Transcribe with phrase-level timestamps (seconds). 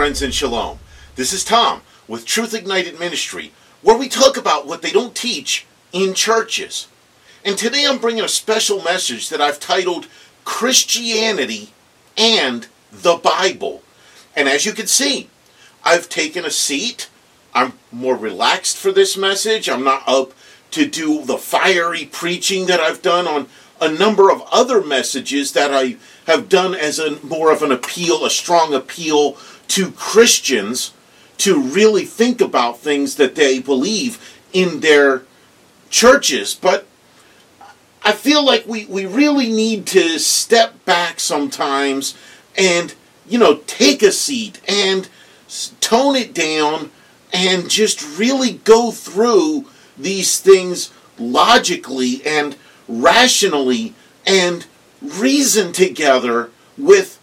[0.00, 0.78] friends, and shalom.
[1.16, 3.52] This is Tom with Truth Ignited Ministry,
[3.82, 6.88] where we talk about what they don't teach in churches.
[7.44, 10.06] And today I'm bringing a special message that I've titled
[10.46, 11.74] Christianity
[12.16, 13.82] and the Bible.
[14.34, 15.28] And as you can see,
[15.84, 17.10] I've taken a seat.
[17.52, 19.68] I'm more relaxed for this message.
[19.68, 20.32] I'm not up
[20.70, 23.48] to do the fiery preaching that I've done on
[23.82, 25.96] a number of other messages that I
[26.26, 29.36] have done as a more of an appeal, a strong appeal
[29.70, 30.92] to Christians
[31.38, 35.22] to really think about things that they believe in their
[35.88, 36.54] churches.
[36.54, 36.86] But
[38.02, 42.16] I feel like we, we really need to step back sometimes
[42.58, 42.94] and,
[43.28, 45.08] you know, take a seat and
[45.80, 46.90] tone it down
[47.32, 52.56] and just really go through these things logically and
[52.88, 53.94] rationally
[54.26, 54.66] and
[55.00, 57.19] reason together with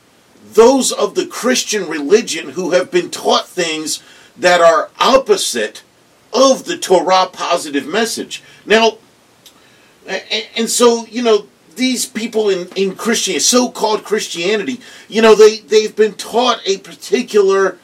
[0.58, 4.02] those of the Christian religion who have been taught things
[4.36, 5.84] that are opposite
[6.34, 8.42] of the Torah positive message.
[8.66, 8.98] Now,
[10.56, 15.96] and so, you know, these people in, in Christianity, so-called Christianity, you know, they, they've
[15.96, 17.78] been taught a particular,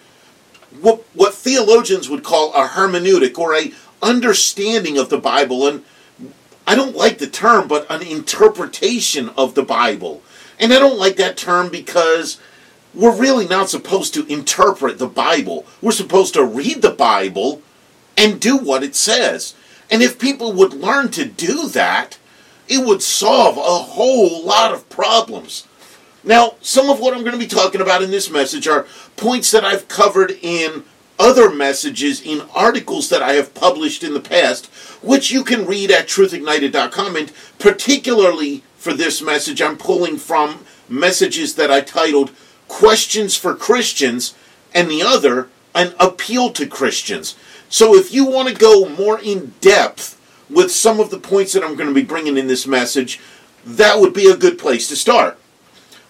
[0.81, 5.67] what, what theologians would call a hermeneutic or a understanding of the Bible.
[5.67, 5.85] And
[6.65, 10.23] I don't like the term, but an interpretation of the Bible.
[10.59, 12.39] And I don't like that term because
[12.93, 15.65] we're really not supposed to interpret the Bible.
[15.81, 17.61] We're supposed to read the Bible
[18.17, 19.55] and do what it says.
[19.89, 22.17] And if people would learn to do that,
[22.67, 25.67] it would solve a whole lot of problems.
[26.23, 29.51] Now, some of what I'm going to be talking about in this message are points
[29.51, 30.85] that I've covered in
[31.19, 34.67] other messages in articles that I have published in the past,
[35.01, 37.15] which you can read at truthignited.com.
[37.15, 42.31] And particularly for this message, I'm pulling from messages that I titled
[42.73, 44.33] Questions for Christians
[44.73, 47.35] and the other, An Appeal to Christians.
[47.69, 50.19] So if you want to go more in depth
[50.49, 53.19] with some of the points that I'm going to be bringing in this message,
[53.63, 55.37] that would be a good place to start.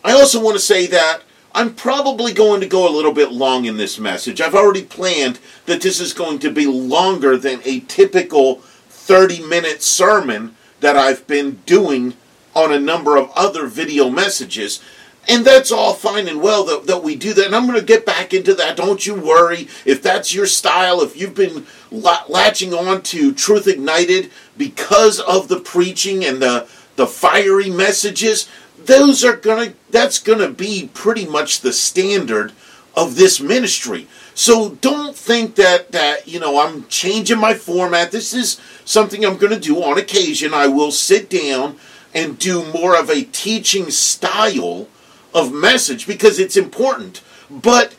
[0.05, 1.23] I also want to say that
[1.53, 4.39] I'm probably going to go a little bit long in this message.
[4.39, 9.83] I've already planned that this is going to be longer than a typical 30 minute
[9.83, 12.13] sermon that I've been doing
[12.55, 14.81] on a number of other video messages.
[15.27, 17.45] And that's all fine and well that, that we do that.
[17.45, 18.75] And I'm going to get back into that.
[18.75, 19.69] Don't you worry.
[19.85, 25.59] If that's your style, if you've been latching on to Truth Ignited because of the
[25.59, 26.67] preaching and the,
[26.97, 32.51] the fiery messages, those are gonna that's gonna be pretty much the standard
[32.95, 34.07] of this ministry.
[34.35, 38.11] So don't think that that you know I'm changing my format.
[38.11, 40.53] This is something I'm going to do on occasion.
[40.53, 41.77] I will sit down
[42.13, 44.87] and do more of a teaching style
[45.33, 47.21] of message because it's important.
[47.49, 47.95] But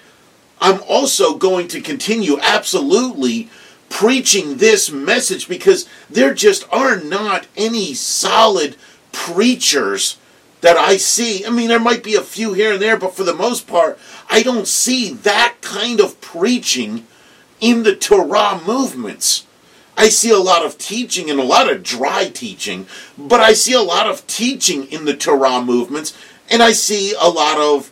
[0.61, 3.51] I'm also going to continue absolutely
[3.91, 8.77] preaching this message because there just are not any solid
[9.13, 10.19] preachers
[10.63, 11.45] that I see.
[11.45, 13.99] I mean, there might be a few here and there, but for the most part,
[14.31, 17.07] I don't see that kind of preaching
[17.61, 19.47] in the Torah movements.
[19.97, 23.75] I see a lot of teaching and a lot of dry teaching, but I see
[23.75, 26.17] a lot of teaching in the Torah movements,
[26.51, 27.91] and I see a lot of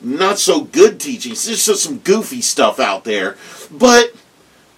[0.00, 1.30] not so good teaching.
[1.30, 3.36] There's just some goofy stuff out there,
[3.70, 4.14] but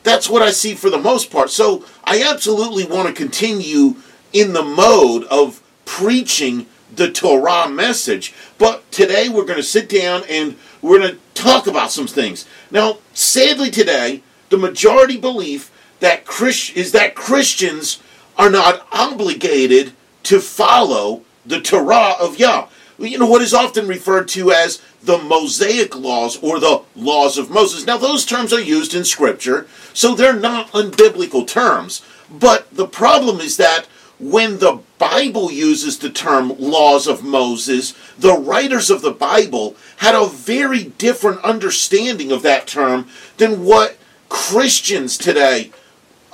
[0.03, 1.50] that's what I see for the most part.
[1.50, 3.97] So I absolutely want to continue
[4.32, 8.34] in the mode of preaching the Torah message.
[8.59, 12.47] But today we're going to sit down and we're going to talk about some things.
[12.70, 15.70] Now, sadly today, the majority belief
[16.00, 18.00] that Christ, is that Christians
[18.36, 19.92] are not obligated
[20.25, 22.69] to follow the Torah of Yah.
[23.00, 27.48] You know what is often referred to as the Mosaic laws or the laws of
[27.48, 27.86] Moses.
[27.86, 32.02] Now, those terms are used in Scripture, so they're not unbiblical terms.
[32.30, 33.86] But the problem is that
[34.18, 40.14] when the Bible uses the term laws of Moses, the writers of the Bible had
[40.14, 43.08] a very different understanding of that term
[43.38, 43.96] than what
[44.28, 45.72] Christians today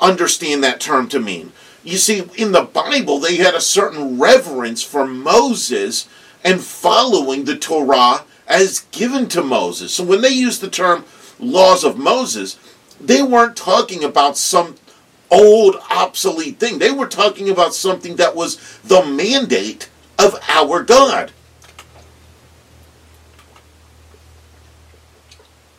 [0.00, 1.52] understand that term to mean.
[1.84, 6.08] You see, in the Bible, they had a certain reverence for Moses
[6.46, 9.92] and following the Torah as given to Moses.
[9.92, 11.04] So when they used the term
[11.40, 12.56] laws of Moses,
[13.00, 14.76] they weren't talking about some
[15.28, 16.78] old, obsolete thing.
[16.78, 19.90] They were talking about something that was the mandate
[20.20, 21.32] of our God.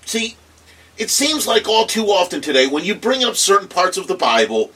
[0.06, 0.36] See,
[0.98, 4.16] it seems like all too often today, when you bring up certain parts of the
[4.16, 4.72] Bible,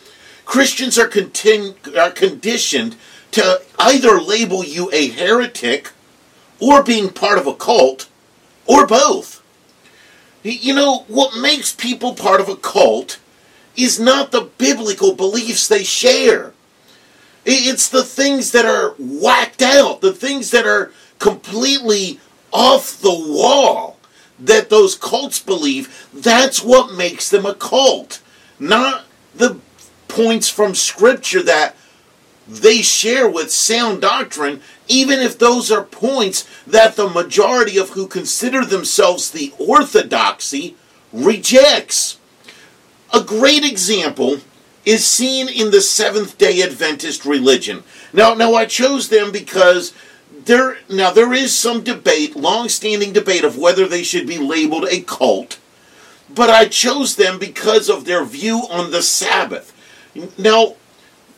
[0.45, 2.95] Christians are, contin- are conditioned
[3.31, 5.91] to either label you a heretic
[6.59, 8.09] or being part of a cult
[8.65, 9.41] or both.
[10.43, 13.19] You know, what makes people part of a cult
[13.75, 16.53] is not the biblical beliefs they share.
[17.45, 22.19] It's the things that are whacked out, the things that are completely
[22.51, 23.97] off the wall
[24.39, 26.09] that those cults believe.
[26.13, 28.21] That's what makes them a cult,
[28.59, 29.05] not
[29.35, 29.59] the
[30.07, 31.75] points from Scripture that
[32.59, 38.07] they share with sound doctrine, even if those are points that the majority of who
[38.07, 40.75] consider themselves the orthodoxy
[41.13, 42.17] rejects.
[43.13, 44.39] A great example
[44.83, 47.83] is seen in the Seventh Day Adventist religion.
[48.11, 49.93] Now, now I chose them because
[50.45, 55.01] there now there is some debate, long-standing debate of whether they should be labeled a
[55.01, 55.59] cult,
[56.33, 59.71] but I chose them because of their view on the Sabbath.
[60.37, 60.75] Now,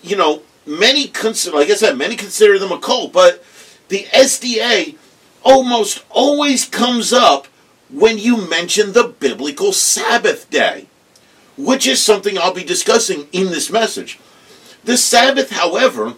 [0.02, 3.44] you know, many consider, like I said, many consider them a cult, but
[3.90, 4.96] the SDA
[5.44, 7.48] almost always comes up
[7.90, 10.88] when you mention the biblical Sabbath day
[11.58, 14.20] which is something I'll be discussing in this message.
[14.84, 16.16] The Sabbath, however,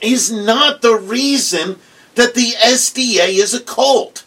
[0.00, 1.76] is not the reason
[2.14, 4.24] that the SDA is a cult.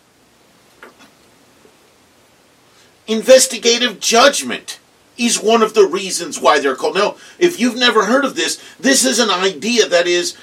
[3.08, 4.80] Investigative judgment
[5.18, 6.96] is one of the reasons why they're called.
[6.96, 10.38] Now, if you've never heard of this, this is an idea that is,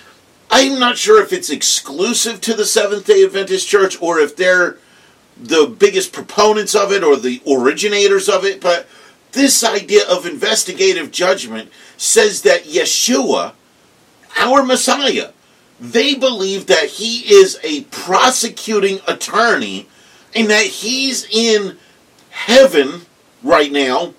[0.51, 4.79] I'm not sure if it's exclusive to the Seventh day Adventist Church or if they're
[5.37, 8.87] the biggest proponents of it or the originators of it, but
[9.33, 13.53] this idea of investigative judgment says that Yeshua,
[14.39, 15.31] our Messiah,
[15.81, 19.89] they believe that he is a prosecuting attorney
[20.35, 21.79] and that he's in
[22.31, 23.03] heaven
[23.43, 24.15] right now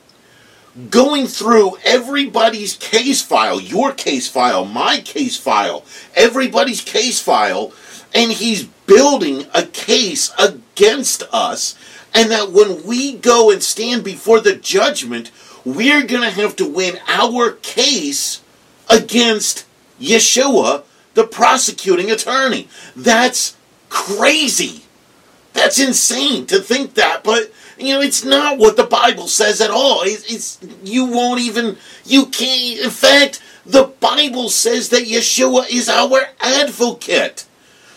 [0.90, 5.86] going through everybody's case file, your case file, my case file,
[6.16, 7.74] everybody's case file,
[8.14, 11.76] and he's building a case against us
[12.14, 15.32] and that when we go and stand before the judgment,
[15.66, 18.42] we're going to have to win our case
[18.90, 19.66] against
[20.00, 20.84] Yeshua,
[21.14, 22.68] the prosecuting attorney.
[22.96, 23.56] That's
[23.90, 24.84] crazy.
[25.54, 29.72] That's insane to think that, but you know it's not what the Bible says at
[29.72, 30.02] all.
[30.04, 32.80] It's, it's you won't even you can't.
[32.80, 37.46] In fact, the Bible says that Yeshua is our advocate.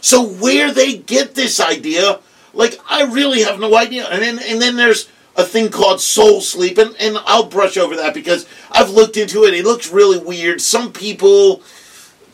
[0.00, 2.20] So where they get this idea
[2.56, 4.08] like, I really have no idea.
[4.08, 7.94] And then, and then there's a thing called soul sleep, and, and I'll brush over
[7.96, 9.55] that because I've looked into it.
[9.55, 10.62] It looks really weird.
[10.62, 11.58] Some people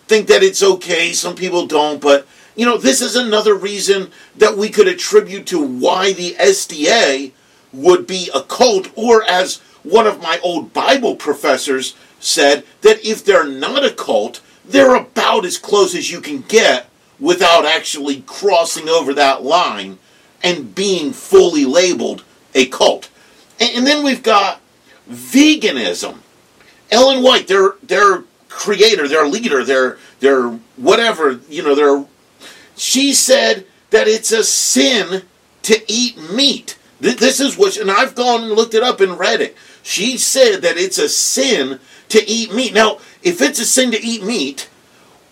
[0.06, 4.56] think that it's okay, some people don't, but you know, this is another reason that
[4.56, 7.32] we could attribute to why the SDA
[7.72, 13.24] would be a cult, or as one of my old Bible professors said, that if
[13.24, 16.88] they're not a cult, they're about as close as you can get
[17.18, 19.98] without actually crossing over that line
[20.42, 23.08] and being fully labeled a cult.
[23.60, 24.60] And, then we've got
[25.08, 26.18] veganism.
[26.90, 32.04] Ellen White, their their creator, their leader, their their whatever, you know, their
[32.76, 35.22] she said that it's a sin
[35.62, 36.78] to eat meat.
[37.00, 39.56] This is what, and I've gone and looked it up and read it.
[39.82, 42.72] She said that it's a sin to eat meat.
[42.72, 44.68] Now, if it's a sin to eat meat,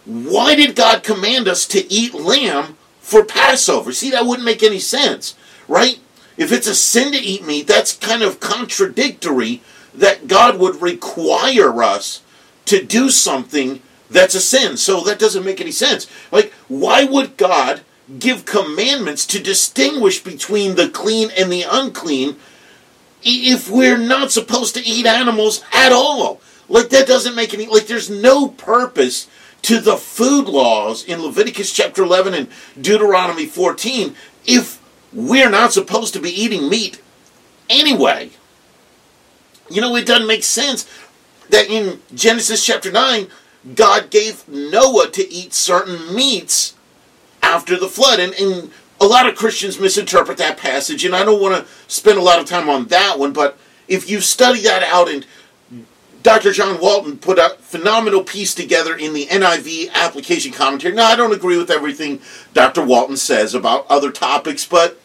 [0.05, 2.76] why did God command us to eat lamb
[3.11, 3.93] for Passover.
[3.93, 5.35] See, that wouldn't make any sense,
[5.67, 5.99] right?
[6.37, 9.62] If it's a sin to eat meat, that's kind of contradictory
[9.93, 12.23] that God would require us
[12.67, 14.76] to do something that's a sin.
[14.76, 16.07] So that doesn't make any sense.
[16.33, 17.83] Like, why would God
[18.19, 22.37] give commandments to distinguish between the clean and the unclean
[23.23, 26.40] if we're not supposed to eat animals at all?
[26.69, 29.29] Like, that doesn't make any, like, there's no purpose
[29.62, 32.49] to the food laws in Leviticus chapter 11 and
[32.81, 34.14] Deuteronomy 14
[34.47, 34.81] if
[35.12, 37.00] we're not supposed to be eating meat
[37.69, 38.31] anyway.
[39.69, 40.88] You know, it doesn't make sense
[41.50, 43.29] that in Genesis chapter 9,
[43.75, 46.75] God gave Noah to eat certain meats
[47.43, 48.21] after the flood.
[48.21, 52.19] And, and a lot of Christians misinterpret that passage, and I don't want to spend
[52.19, 55.26] a lot of time on that one, but if you study that out and
[56.23, 56.52] Dr.
[56.52, 60.95] John Walton put a phenomenal piece together in the NIV application commentary.
[60.95, 62.21] Now, I don't agree with everything
[62.52, 62.85] Dr.
[62.85, 65.00] Walton says about other topics, but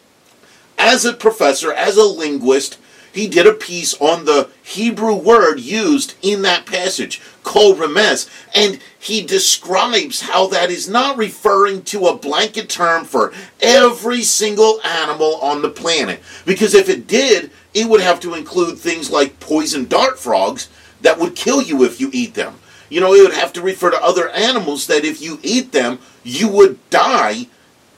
[0.78, 2.78] as a professor, as a linguist,
[3.14, 8.82] he did a piece on the Hebrew word used in that passage, kol remes, and
[9.00, 15.36] he describes how that is not referring to a blanket term for every single animal
[15.36, 16.22] on the planet.
[16.46, 20.70] Because if it did, it would have to include things like poison dart frogs,
[21.02, 22.56] that would kill you if you eat them.
[22.90, 26.00] You know, it would have to refer to other animals that if you eat them,
[26.24, 27.48] you would die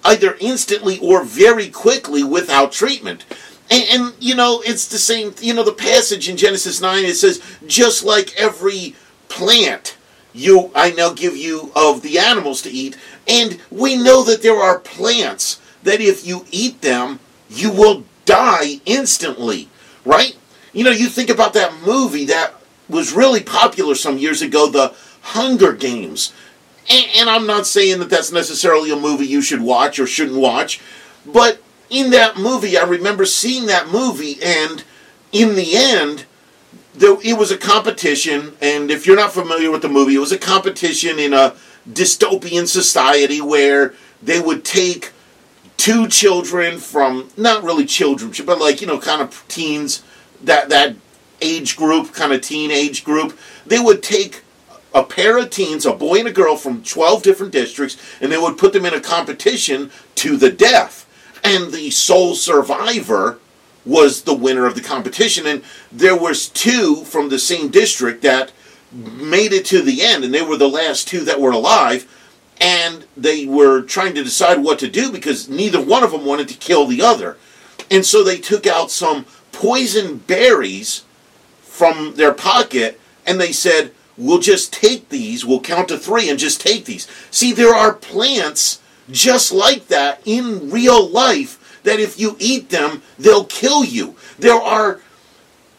[0.03, 3.25] either instantly or very quickly without treatment.
[3.69, 7.15] And, and, you know, it's the same, you know, the passage in Genesis 9, it
[7.15, 8.95] says, just like every
[9.29, 9.97] plant,
[10.33, 12.97] you I now give you of the animals to eat.
[13.27, 17.19] And we know that there are plants that if you eat them,
[17.49, 19.69] you will die instantly,
[20.05, 20.37] right?
[20.73, 22.53] You know, you think about that movie that
[22.89, 26.33] was really popular some years ago, The Hunger Games.
[26.89, 30.39] And, and I'm not saying that that's necessarily a movie you should watch or shouldn't
[30.39, 30.81] watch,
[31.25, 34.83] but in that movie, I remember seeing that movie, and
[35.31, 36.25] in the end,
[36.99, 38.57] it was a competition.
[38.61, 41.55] And if you're not familiar with the movie, it was a competition in a
[41.89, 45.11] dystopian society where they would take
[45.77, 50.03] two children from not really children, but like you know, kind of teens
[50.43, 50.95] that that
[51.41, 53.37] age group, kind of teenage group.
[53.65, 54.43] They would take
[54.93, 58.37] a pair of teens, a boy and a girl from 12 different districts, and they
[58.37, 61.05] would put them in a competition to the death
[61.43, 63.39] and the sole survivor
[63.87, 65.47] was the winner of the competition.
[65.47, 68.51] And there was two from the same district that
[68.91, 72.11] made it to the end and they were the last two that were alive.
[72.59, 76.47] And they were trying to decide what to do because neither one of them wanted
[76.49, 77.37] to kill the other.
[77.89, 81.03] And so they took out some poison berries
[81.61, 85.45] from their pocket and they said we'll just take these.
[85.45, 87.07] We'll count to 3 and just take these.
[87.29, 93.01] See there are plants just like that in real life that if you eat them,
[93.17, 94.15] they'll kill you.
[94.37, 95.01] There are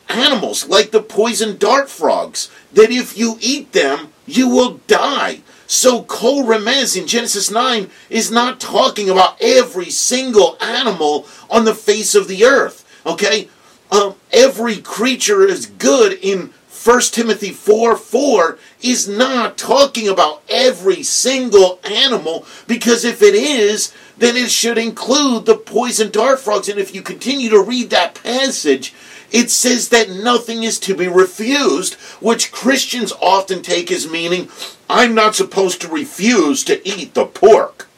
[0.08, 5.42] animals like the poison dart frogs that if you eat them, you will die.
[5.66, 11.74] So Kol Remes in Genesis 9 is not talking about every single animal on the
[11.74, 12.86] face of the earth.
[13.04, 13.48] Okay?
[13.90, 16.52] Um, every creature is good in
[16.84, 23.92] 1 Timothy 4 4 is not talking about every single animal because if it is,
[24.18, 26.68] then it should include the poison dart frogs.
[26.68, 28.94] And if you continue to read that passage,
[29.30, 34.48] it says that nothing is to be refused, which Christians often take as meaning
[34.88, 37.88] I'm not supposed to refuse to eat the pork.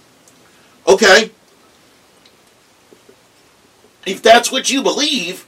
[0.87, 1.31] Okay?
[4.07, 5.47] If that's what you believe,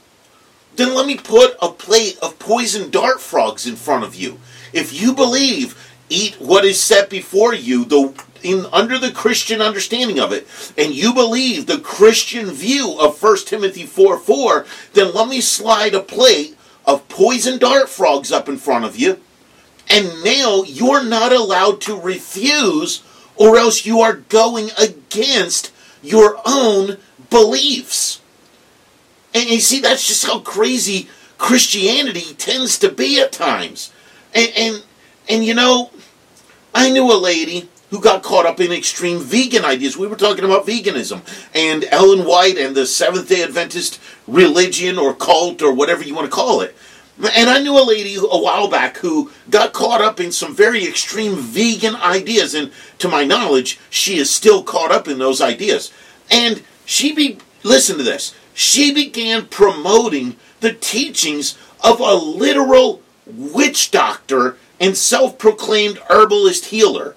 [0.75, 4.39] then let me put a plate of poison dart frogs in front of you.
[4.71, 5.77] If you believe,
[6.09, 8.13] eat what is set before you, the
[8.43, 10.47] in under the Christian understanding of it,
[10.77, 15.95] and you believe the Christian view of 1 Timothy 4 4, then let me slide
[15.95, 19.19] a plate of poison dart frogs up in front of you,
[19.89, 23.03] and now you're not allowed to refuse,
[23.35, 25.71] or else you are going against
[26.01, 26.97] your own
[27.29, 28.21] beliefs.
[29.33, 33.91] And you see, that's just how crazy Christianity tends to be at times.
[34.33, 34.83] And, and,
[35.27, 35.89] and you know,
[36.75, 39.95] I knew a lady who got caught up in extreme vegan ideas.
[39.95, 41.21] We were talking about veganism
[41.53, 46.25] and Ellen White and the Seventh day Adventist religion or cult or whatever you want
[46.25, 46.75] to call it.
[47.35, 50.87] And I knew a lady a while back who got caught up in some very
[50.87, 52.55] extreme vegan ideas.
[52.55, 55.93] And to my knowledge, she is still caught up in those ideas.
[56.31, 63.91] And she be, listen to this she began promoting the teachings of a literal witch
[63.91, 67.15] doctor and self proclaimed herbalist healer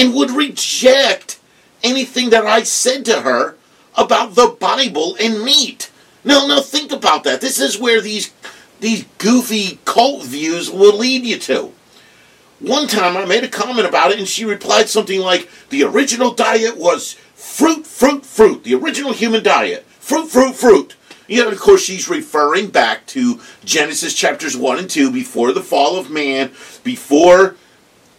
[0.00, 1.38] and would reject
[1.84, 3.56] anything that I said to her
[3.96, 5.90] about the Bible and meat.
[6.24, 7.42] Now, now think about that.
[7.42, 8.32] This is where these
[8.80, 11.72] these goofy cult views will lead you to.
[12.60, 16.32] One time I made a comment about it and she replied something like, The original
[16.32, 20.96] diet was fruit, fruit, fruit, the original human diet fruit, fruit, fruit.
[21.28, 25.96] Know, of course, she's referring back to Genesis chapters 1 and 2 before the fall
[25.98, 26.50] of man,
[26.82, 27.54] before,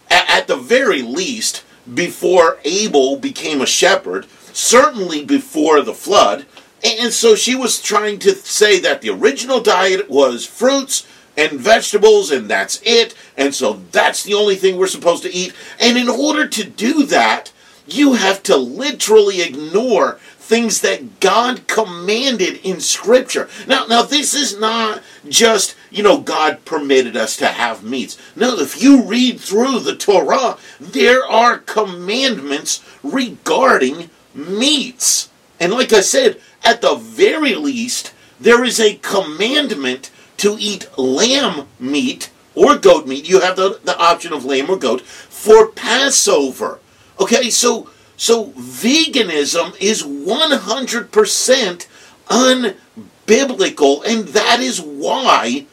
[0.10, 6.46] at the very least, before Abel became a shepherd, certainly before the flood.
[6.84, 11.08] And so she was trying to say that the original diet was fruits
[11.38, 13.16] and vegetables, and that's it.
[13.38, 15.54] And so that's the only thing we're supposed to eat.
[15.80, 17.52] And in order to do that,
[17.88, 20.20] you have to literally ignore
[20.52, 23.48] things that God commanded in Scripture.
[23.68, 28.18] Now, now this is not just, you know, God permitted us to have meats.
[28.36, 35.30] No, if you read through the Torah, there are commandments regarding meats.
[35.58, 41.70] And like I said, at the very least, there is a commandment to eat lamb
[41.80, 43.30] meat or goat meat.
[43.30, 46.80] You have the, the option of lamb or goat for Passover.
[47.22, 47.90] Okay, so
[48.22, 51.88] so veganism is 100%
[52.28, 55.66] unbiblical, and that is why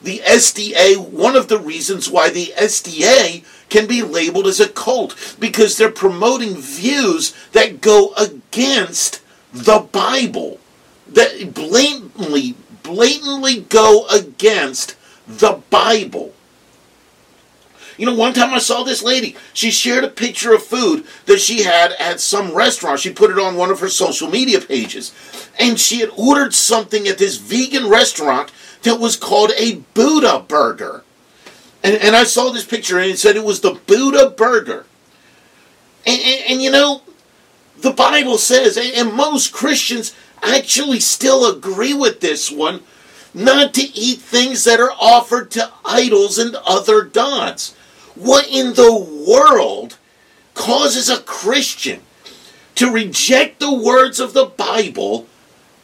[0.00, 5.34] the SDA, one of the reasons why the SDA can be labeled as a cult,
[5.40, 9.20] because they're promoting views that go against
[9.52, 10.60] the Bible.
[11.08, 12.54] that blatantly,
[12.84, 14.94] blatantly go against
[15.26, 16.34] the Bible.
[18.00, 19.36] You know, one time I saw this lady.
[19.52, 23.00] She shared a picture of food that she had at some restaurant.
[23.00, 25.12] She put it on one of her social media pages.
[25.58, 28.52] And she had ordered something at this vegan restaurant
[28.84, 31.04] that was called a Buddha burger.
[31.84, 34.86] And, and I saw this picture and it said it was the Buddha burger.
[36.06, 37.02] And, and, and you know,
[37.82, 42.80] the Bible says, and most Christians actually still agree with this one,
[43.34, 47.76] not to eat things that are offered to idols and other gods.
[48.20, 49.96] What in the world
[50.52, 52.02] causes a Christian
[52.74, 55.26] to reject the words of the Bible,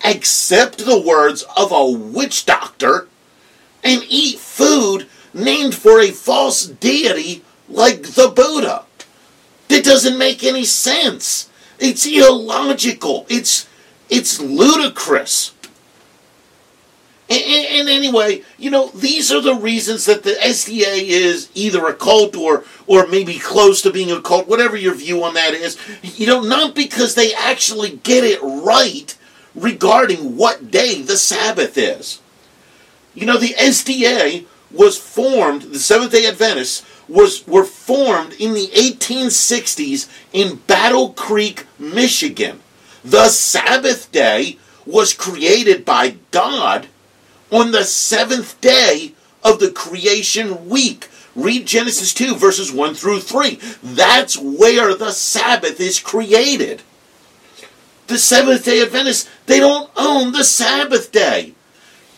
[0.05, 3.09] accept the words of a witch doctor,
[3.83, 8.85] and eat food named for a false deity like the Buddha?
[9.69, 11.49] That doesn't make any sense.
[11.79, 13.25] It's illogical.
[13.31, 13.67] It's
[14.11, 15.53] it's ludicrous.
[17.29, 21.95] And, and, anyway, you know, these are the reasons that the SDA is either a
[21.95, 25.77] cult or or maybe close to being a cult, whatever your view on that is.
[26.03, 29.17] You know, not because they actually get it right
[29.57, 32.21] regarding what day the Sabbath is.
[33.15, 38.69] You know, the SDA was formed, the Seventh Day Adventists was were formed in the
[38.69, 42.61] 1860s in Battle Creek, Michigan.
[43.05, 46.89] The Sabbath day was created by God
[47.51, 49.13] on the seventh day
[49.45, 51.09] of the creation week.
[51.35, 53.61] Read Genesis 2, verses 1 through 3.
[53.83, 56.83] That's where the Sabbath is created.
[58.07, 61.53] The Seventh day Adventists, they don't own the Sabbath day.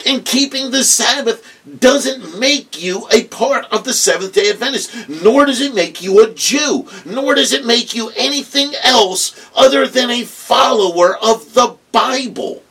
[0.07, 1.45] And keeping the Sabbath
[1.81, 6.23] doesn't make you a part of the Seventh day Adventists, nor does it make you
[6.23, 11.77] a Jew, nor does it make you anything else other than a follower of the
[11.91, 12.63] Bible.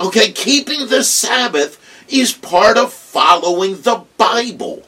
[0.00, 4.82] Okay, keeping the Sabbath is part of following the Bible.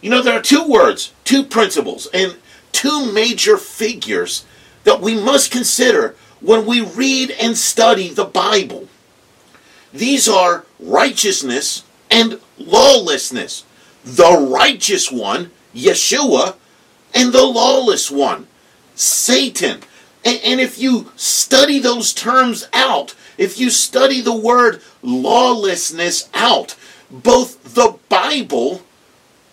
[0.00, 2.36] You know, there are two words, two principles, and
[2.70, 4.46] two major figures
[4.84, 8.86] that we must consider when we read and study the Bible.
[9.92, 13.64] These are righteousness and lawlessness.
[14.04, 16.54] The righteous one, Yeshua,
[17.12, 18.46] and the lawless one,
[18.94, 19.80] Satan.
[20.24, 26.76] And, and if you study those terms out, if you study the word lawlessness out,
[27.10, 28.82] both the Bible,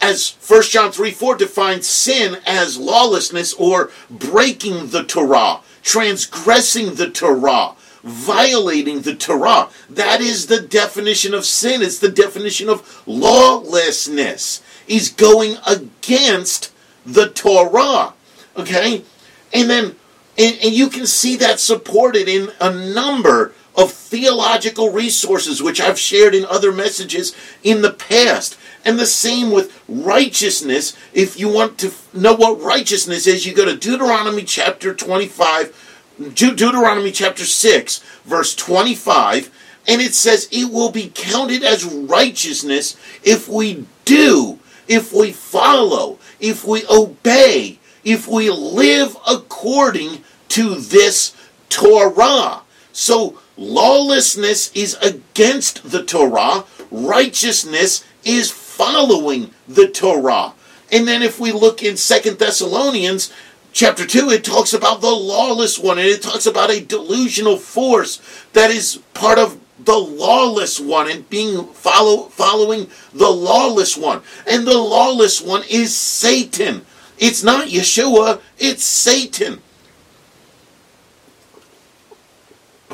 [0.01, 7.09] as 1 John 3 4 defines sin as lawlessness or breaking the Torah, transgressing the
[7.09, 7.73] Torah,
[8.03, 9.69] violating the Torah.
[9.89, 11.81] That is the definition of sin.
[11.81, 14.61] It's the definition of lawlessness.
[14.87, 16.71] Is going against
[17.05, 18.13] the Torah.
[18.55, 19.03] Okay?
[19.51, 19.95] And then
[20.37, 25.99] and, and you can see that supported in a number of theological resources, which I've
[25.99, 28.57] shared in other messages in the past.
[28.83, 30.95] And the same with righteousness.
[31.13, 37.11] If you want to know what righteousness is, you go to Deuteronomy chapter 25, Deuteronomy
[37.11, 39.51] chapter 6, verse 25,
[39.87, 46.19] and it says, It will be counted as righteousness if we do, if we follow,
[46.39, 50.23] if we obey, if we live according
[50.55, 51.35] to this
[51.67, 52.61] Torah.
[52.93, 60.53] So lawlessness is against the Torah, righteousness is following the Torah.
[60.93, 63.33] And then if we look in Second Thessalonians
[63.73, 68.21] chapter 2, it talks about the lawless one, and it talks about a delusional force
[68.53, 74.21] that is part of the lawless one and being follow, following the lawless one.
[74.47, 76.85] And the lawless one is Satan.
[77.17, 79.61] It's not Yeshua, it's Satan.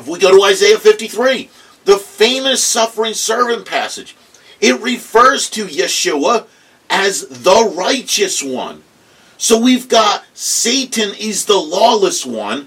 [0.02, 1.48] If we go to Isaiah 53,
[1.84, 4.16] the famous suffering servant passage,
[4.60, 6.46] it refers to Yeshua
[6.90, 8.82] as the righteous one.
[9.38, 12.66] So we've got Satan is the lawless one.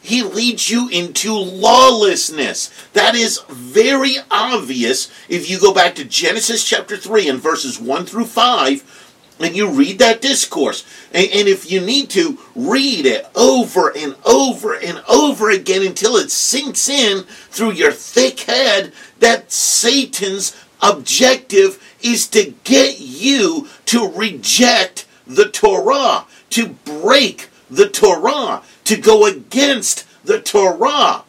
[0.00, 2.72] He leads you into lawlessness.
[2.94, 8.06] That is very obvious if you go back to Genesis chapter 3 and verses 1
[8.06, 10.84] through 5 and you read that discourse.
[11.12, 16.16] And, and, if you need to, read it over and over and over again until
[16.16, 24.08] it sinks in through your thick head that Satan's objective is to get you to
[24.08, 31.24] reject the Torah, to break the Torah, to go against the Torah,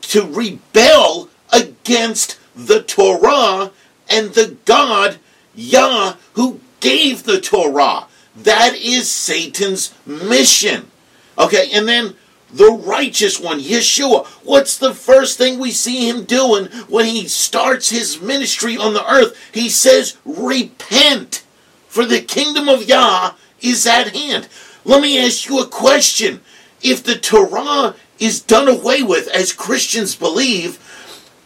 [0.00, 3.70] to rebel against the Torah
[4.08, 5.18] and the God
[5.54, 8.06] Yah who gave the Torah.
[8.36, 10.90] That is Satan's mission.
[11.38, 12.14] Okay, and then
[12.52, 17.88] the righteous one, Yeshua, what's the first thing we see him doing when he starts
[17.88, 19.36] his ministry on the earth?
[19.52, 21.42] He says, Repent,
[21.88, 24.48] for the kingdom of Yah is at hand.
[24.84, 26.42] Let me ask you a question.
[26.82, 30.78] If the Torah is done away with, as Christians believe,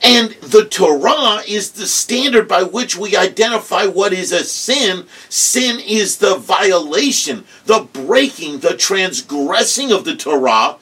[0.02, 5.06] and the Torah is the standard by which we identify what is a sin.
[5.28, 10.76] Sin is the violation, the breaking, the transgressing of the Torah.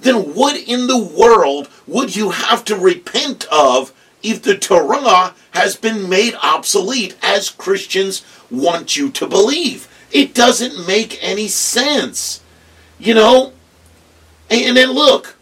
[0.00, 5.76] Then what in the world would you have to repent of if the Torah has
[5.76, 9.86] been made obsolete as Christians want you to believe?
[10.10, 12.42] It doesn't make any sense.
[12.98, 13.52] You know?
[14.50, 15.36] And then look,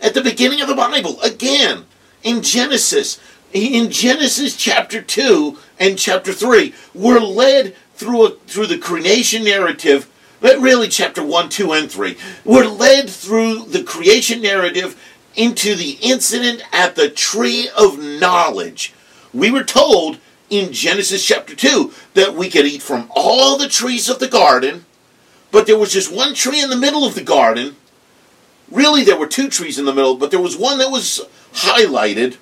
[0.00, 1.84] at the beginning of the Bible, again,
[2.28, 3.18] in Genesis,
[3.54, 10.10] in Genesis chapter 2 and chapter 3, we're led through, a, through the creation narrative,
[10.40, 12.18] but really chapter 1, 2, and 3.
[12.44, 15.00] We're led through the creation narrative
[15.36, 18.92] into the incident at the tree of knowledge.
[19.32, 20.18] We were told
[20.50, 24.84] in Genesis chapter 2 that we could eat from all the trees of the garden,
[25.50, 27.76] but there was just one tree in the middle of the garden.
[28.70, 32.36] Really, there were two trees in the middle, but there was one that was highlighted,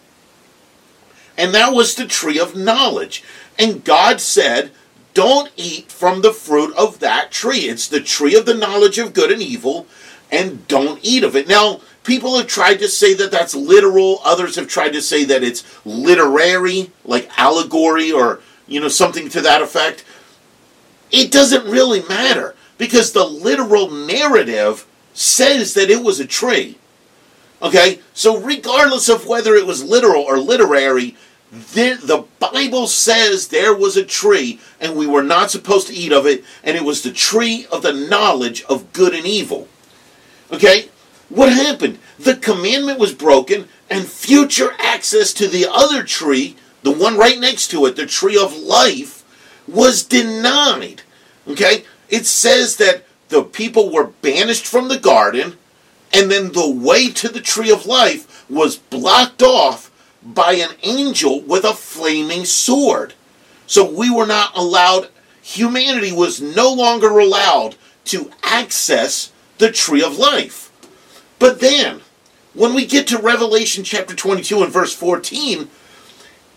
[1.37, 3.23] and that was the tree of knowledge.
[3.59, 4.71] And God said,
[5.15, 7.61] Don't eat from the fruit of that tree.
[7.61, 9.87] It's the tree of the knowledge of good and evil,
[10.31, 11.49] and don't eat of it.
[11.49, 15.43] Now, people have tried to say that that's literal, others have tried to say that
[15.43, 20.05] it's literary, like allegory or, you know, something to that effect.
[21.11, 26.79] It doesn't really matter because the literal narrative says that it was a tree.
[27.67, 27.99] Okay?
[28.15, 31.17] So, regardless of whether it was literal or literary,
[31.51, 36.13] the, the, Bible says there was a tree and we were not supposed to eat
[36.13, 39.67] of it, and it was the tree of the knowledge of good and evil.
[40.53, 40.89] Okay?
[41.29, 41.99] What happened?
[42.21, 47.69] The commandment was broken, and future access to the other tree, the one right next
[47.73, 49.25] to it, the tree of life,
[49.67, 51.03] was denied.
[51.49, 51.83] Okay?
[52.09, 55.59] It says that the people were banished from the garden
[56.17, 59.91] and then the way to the tree of life was blocked off
[60.23, 63.13] by an angel with a flaming sword.
[63.67, 65.11] So we were not allowed,
[65.43, 67.77] humanity was no longer allowed
[68.07, 70.73] to access the tree of life.
[71.39, 72.01] But then,
[72.55, 75.69] when we get to Revelation chapter 22 and verse 14,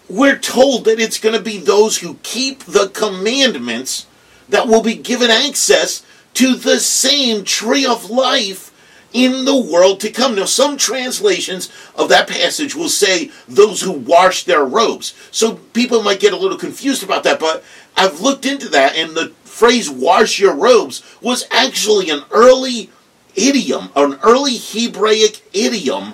[0.07, 4.07] we're told that it's going to be those who keep the commandments
[4.47, 8.68] that will be given access to the same tree of life
[9.13, 10.35] in the world to come.
[10.35, 15.13] Now, some translations of that passage will say those who wash their robes.
[15.31, 17.63] So people might get a little confused about that, but
[17.95, 22.89] I've looked into that, and the phrase wash your robes was actually an early
[23.35, 26.13] idiom, an early Hebraic idiom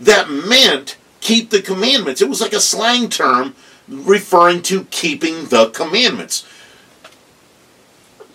[0.00, 2.22] that meant keep the commandments.
[2.22, 3.54] It was like a slang term
[3.88, 6.46] referring to keeping the commandments.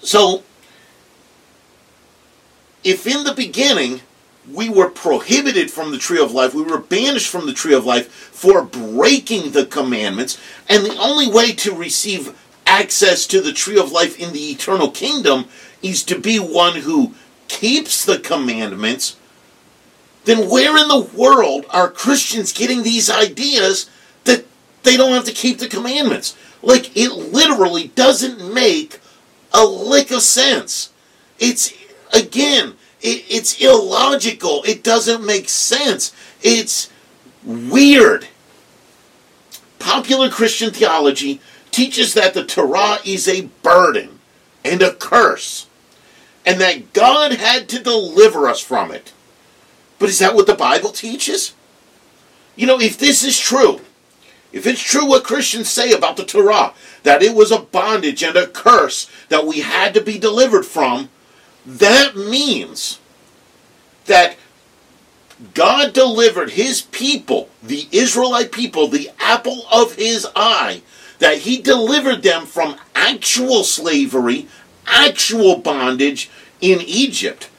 [0.01, 0.43] So
[2.83, 4.01] if in the beginning
[4.51, 7.85] we were prohibited from the tree of life, we were banished from the tree of
[7.85, 13.79] life for breaking the commandments, and the only way to receive access to the tree
[13.79, 15.45] of life in the eternal kingdom
[15.81, 17.13] is to be one who
[17.47, 19.15] keeps the commandments,
[20.25, 23.89] then where in the world are Christians getting these ideas
[24.23, 24.45] that
[24.83, 26.35] they don't have to keep the commandments?
[26.61, 28.99] Like, it literally doesn't make
[29.53, 30.91] a lick of sense.
[31.39, 31.73] It's
[32.13, 34.63] Again, it, it's illogical.
[34.63, 36.13] It doesn't make sense.
[36.41, 36.89] It's
[37.43, 38.27] weird.
[39.79, 44.19] Popular Christian theology teaches that the Torah is a burden
[44.63, 45.67] and a curse,
[46.45, 49.11] and that God had to deliver us from it.
[49.99, 51.53] But is that what the Bible teaches?
[52.55, 53.81] You know, if this is true,
[54.53, 58.37] if it's true what Christians say about the Torah, that it was a bondage and
[58.37, 61.09] a curse that we had to be delivered from,
[61.65, 62.99] that means
[64.05, 64.37] that
[65.53, 70.81] God delivered his people, the Israelite people, the apple of his eye,
[71.19, 74.47] that he delivered them from actual slavery,
[74.85, 76.29] actual bondage
[76.61, 77.49] in Egypt,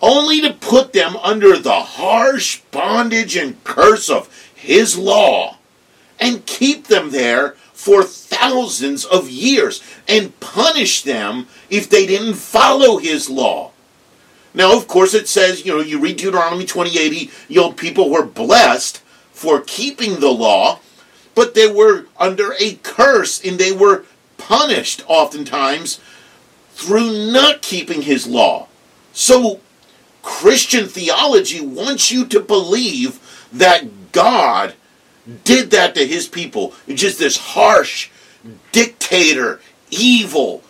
[0.00, 5.58] only to put them under the harsh bondage and curse of his law
[6.18, 12.98] and keep them there for thousands of years and punish them if they didn't follow
[12.98, 13.72] his law.
[14.54, 18.24] Now, of course, it says, you know, you read Deuteronomy 2080, you know, people were
[18.24, 18.98] blessed
[19.32, 20.78] for keeping the law,
[21.34, 24.04] but they were under a curse and they were
[24.38, 25.98] punished oftentimes
[26.74, 28.68] through not keeping his law.
[29.12, 29.58] So,
[30.22, 33.18] Christian theology wants you to believe
[33.52, 34.74] that God
[35.44, 36.74] did that to his people.
[36.88, 38.10] Just this harsh
[38.72, 40.62] dictator, evil,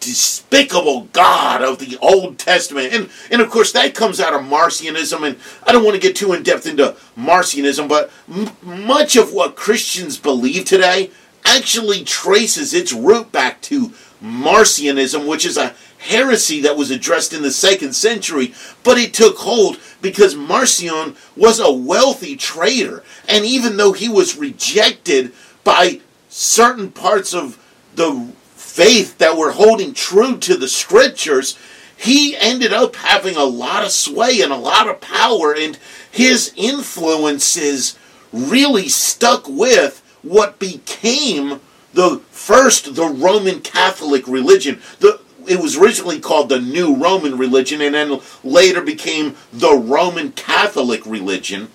[0.00, 2.92] despicable God of the Old Testament.
[2.92, 5.26] And, and of course, that comes out of Marcionism.
[5.26, 9.32] And I don't want to get too in depth into Marcionism, but m- much of
[9.32, 11.10] what Christians believe today
[11.44, 17.42] actually traces its root back to Marcionism, which is a heresy that was addressed in
[17.42, 23.04] the second century, but it took hold because Marcion was a wealthy trader.
[23.28, 25.32] And even though he was rejected
[25.62, 27.58] by certain parts of
[27.94, 31.58] the faith that were holding true to the scriptures,
[31.96, 35.78] he ended up having a lot of sway and a lot of power, and
[36.10, 37.98] his influences
[38.32, 41.60] really stuck with what became
[41.92, 44.80] the first the Roman Catholic religion.
[45.00, 50.30] The it was originally called the New Roman religion, and then later became the Roman
[50.32, 51.68] Catholic religion.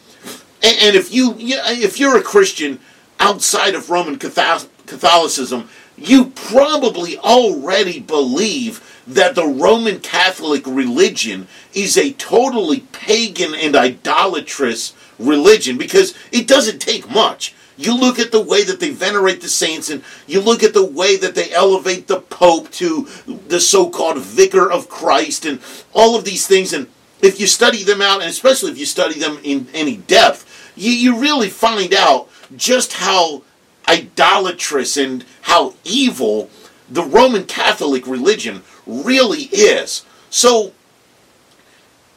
[0.64, 2.80] And, and if you if you're a Christian
[3.20, 12.14] outside of Roman Catholicism, you probably already believe that the Roman Catholic religion is a
[12.14, 17.54] totally pagan and idolatrous religion because it doesn't take much.
[17.78, 20.86] You look at the way that they venerate the saints, and you look at the
[20.86, 23.08] way that they elevate the Pope to
[23.48, 25.60] the so called vicar of Christ, and
[25.94, 26.72] all of these things.
[26.74, 26.88] And
[27.22, 30.92] if you study them out, and especially if you study them in any depth, you,
[30.92, 33.44] you really find out just how
[33.88, 36.50] idolatrous and how evil
[36.90, 40.04] the Roman Catholic religion really is.
[40.30, 40.74] So,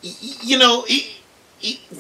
[0.03, 0.87] you know,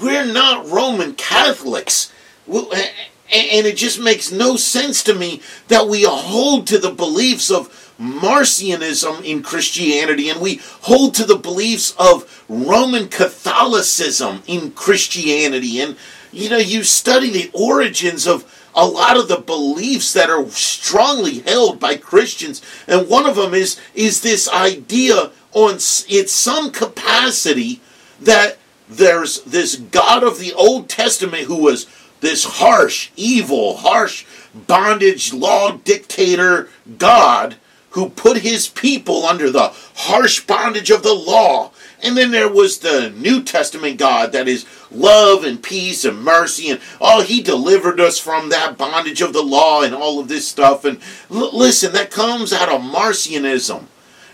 [0.00, 2.12] we're not Roman Catholics.
[2.50, 2.88] Eh,
[3.30, 7.68] And it just makes no sense to me that we hold to the beliefs of
[8.00, 15.80] Marcionism in Christianity and we hold to the beliefs of Roman Catholicism in Christianity.
[15.80, 15.96] And,
[16.32, 21.40] you know, you study the origins of a lot of the beliefs that are strongly
[21.40, 22.62] held by Christians.
[22.86, 27.80] And one of them is, is this idea on its some capacity
[28.20, 31.86] that there's this God of the Old Testament who was
[32.20, 37.56] this harsh, evil, harsh bondage law dictator God
[37.90, 41.70] who put his people under the harsh bondage of the law.
[42.02, 46.70] And then there was the New Testament God that is love and peace and mercy.
[46.70, 50.46] And oh, he delivered us from that bondage of the law and all of this
[50.46, 50.84] stuff.
[50.84, 51.00] And
[51.30, 53.86] l- listen, that comes out of Marcionism.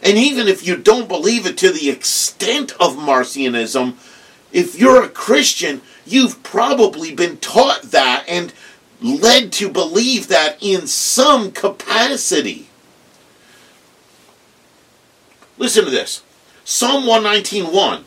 [0.03, 3.95] And even if you don't believe it to the extent of Marcionism,
[4.55, 8.55] if you're a Christian, you've probably been taught that and
[9.03, 12.69] led to believe that in some capacity.
[15.59, 16.23] Listen to this.
[16.65, 18.05] Psalm 119.1.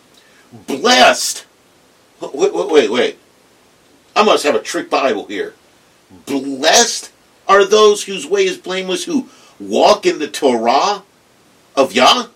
[0.66, 1.46] Blessed.
[2.22, 3.20] Wait, wait, wait, wait.
[4.16, 5.54] I must have a trick Bible here.
[6.26, 7.12] Blessed
[7.48, 9.30] are those whose way is blameless, who
[9.60, 11.04] walk in the Torah
[11.76, 12.28] of Yah.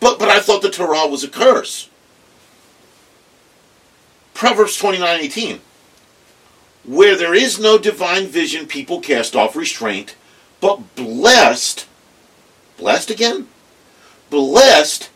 [0.00, 1.90] But, but I thought the Torah was a curse.
[4.34, 5.60] Proverbs 29 18.
[6.84, 10.16] Where there is no divine vision, people cast off restraint,
[10.60, 11.86] but blessed,
[12.76, 13.48] blessed again?
[14.28, 15.08] Blessed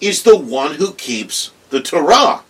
[0.00, 2.42] is the one who keeps the Torah.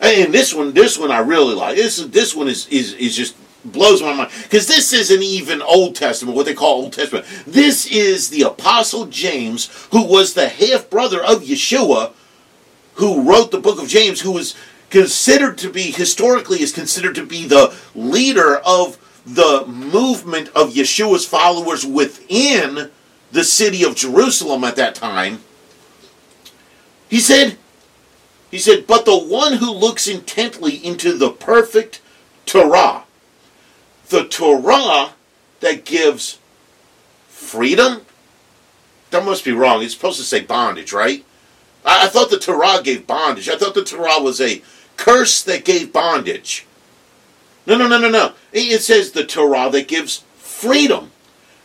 [0.00, 1.76] And this one, this one I really like.
[1.76, 5.94] This this one is is is just blows my mind because this isn't even Old
[5.94, 7.26] Testament, what they call Old Testament.
[7.46, 12.12] This is the Apostle James, who was the half brother of Yeshua,
[13.00, 14.54] who wrote the book of James, who was
[14.90, 21.24] considered to be, historically, is considered to be the leader of the movement of Yeshua's
[21.24, 22.90] followers within
[23.32, 25.40] the city of Jerusalem at that time.
[27.08, 27.56] He said,
[28.50, 32.02] he said, but the one who looks intently into the perfect
[32.44, 33.04] Torah,
[34.08, 35.14] the Torah
[35.60, 36.38] that gives
[37.28, 38.02] freedom,
[39.10, 39.82] that must be wrong.
[39.82, 41.24] It's supposed to say bondage, right?
[41.84, 43.48] I, I thought the Torah gave bondage.
[43.48, 44.62] I thought the Torah was a
[44.96, 46.66] curse that gave bondage.
[47.66, 48.32] No, no, no, no, no.
[48.52, 51.12] It says the Torah that gives freedom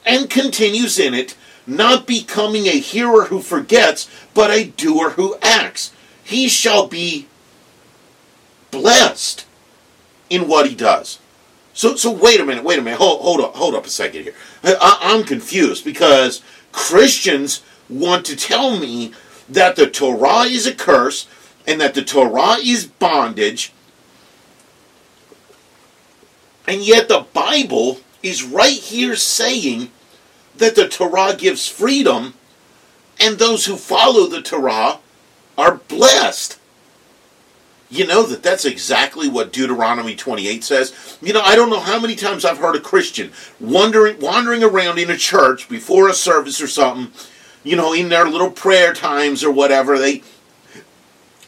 [0.05, 5.91] and continues in it, not becoming a hearer who forgets, but a doer who acts.
[6.23, 7.27] He shall be
[8.71, 9.45] blessed
[10.29, 11.19] in what he does.
[11.73, 14.23] So, so wait a minute, wait a minute, hold, hold up, hold up a second
[14.23, 14.33] here.
[14.63, 19.11] I, I'm confused because Christians want to tell me
[19.49, 21.27] that the Torah is a curse
[21.67, 23.73] and that the Torah is bondage,
[26.67, 29.91] and yet the Bible is right here saying
[30.57, 32.33] that the Torah gives freedom,
[33.19, 34.99] and those who follow the Torah
[35.57, 36.59] are blessed.
[37.89, 41.17] You know that that's exactly what Deuteronomy 28 says.
[41.21, 44.97] You know, I don't know how many times I've heard a Christian wandering wandering around
[44.97, 47.11] in a church before a service or something,
[47.65, 50.23] you know, in their little prayer times or whatever, they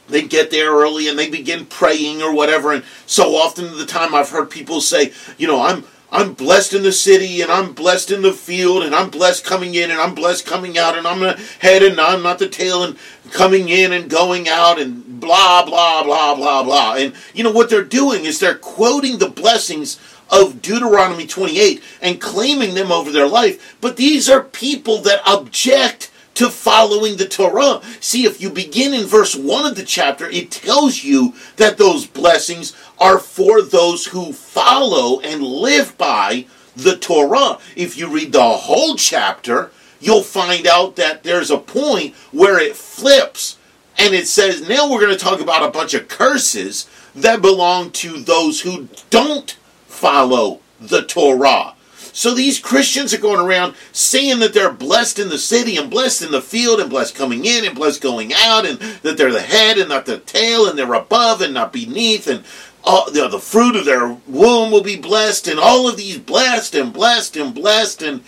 [0.10, 4.15] they get there early and they begin praying or whatever and so often the time
[4.15, 8.12] I've heard people say, you know, I'm I'm blessed in the city and I'm blessed
[8.12, 11.19] in the field and I'm blessed coming in and I'm blessed coming out and I'm
[11.19, 12.97] the head and I'm not the tail and
[13.32, 16.95] coming in and going out and blah, blah, blah, blah, blah.
[16.95, 19.99] And you know what they're doing is they're quoting the blessings
[20.30, 23.78] of Deuteronomy 28 and claiming them over their life.
[23.82, 27.82] But these are people that object to following the Torah.
[28.00, 32.06] See, if you begin in verse 1 of the chapter, it tells you that those
[32.06, 37.58] blessings are for those who follow and live by the Torah.
[37.76, 42.76] If you read the whole chapter, you'll find out that there's a point where it
[42.76, 43.58] flips
[43.98, 47.90] and it says, now we're going to talk about a bunch of curses that belong
[47.92, 49.58] to those who don't
[49.97, 51.73] follow the Torah.
[52.13, 56.21] So these Christians are going around saying that they're blessed in the city and blessed
[56.23, 59.41] in the field and blessed coming in and blessed going out and that they're the
[59.41, 62.43] head and not the tail and they're above and not beneath and
[62.83, 66.17] all, you know, the fruit of their womb will be blessed and all of these
[66.17, 68.23] blessed and blessed and blessed and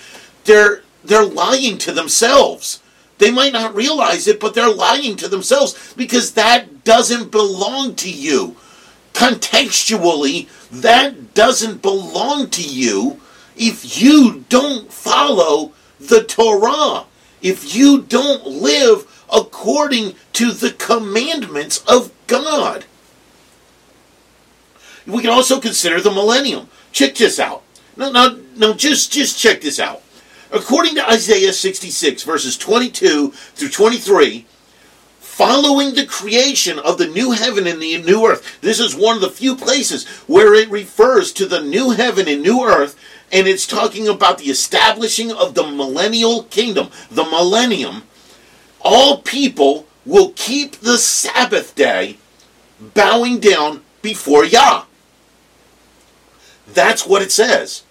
[0.45, 2.81] they're they're lying to themselves.
[3.19, 8.11] They might not realize it, but they're lying to themselves because that doesn't belong to
[8.11, 8.55] you.
[9.13, 13.19] Contextually, that doesn't belong to you
[13.55, 17.05] if you don't follow the Torah,
[17.41, 22.85] if you don't live according to the commandments of God.
[25.05, 26.69] We can also consider the millennium.
[26.91, 27.63] Check this out.
[27.97, 30.01] No, no, no, just, just check this out.
[30.51, 34.45] According to Isaiah 66, verses 22 through 23,
[35.39, 39.21] following the creation of the new heaven and the new earth, this is one of
[39.21, 42.99] the few places where it refers to the new heaven and new earth
[43.31, 48.03] and it's talking about the establishing of the millennial kingdom, the millennium,
[48.81, 52.17] all people will keep the Sabbath day
[52.81, 54.83] bowing down before Yah.
[56.67, 57.83] That's what it says.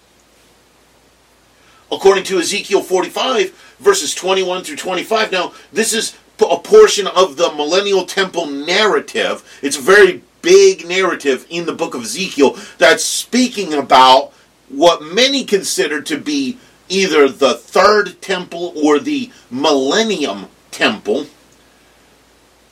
[1.91, 5.31] According to Ezekiel 45, verses 21 through 25.
[5.31, 9.59] Now, this is a portion of the millennial temple narrative.
[9.61, 14.33] It's a very big narrative in the book of Ezekiel that's speaking about
[14.69, 21.27] what many consider to be either the third temple or the millennium temple.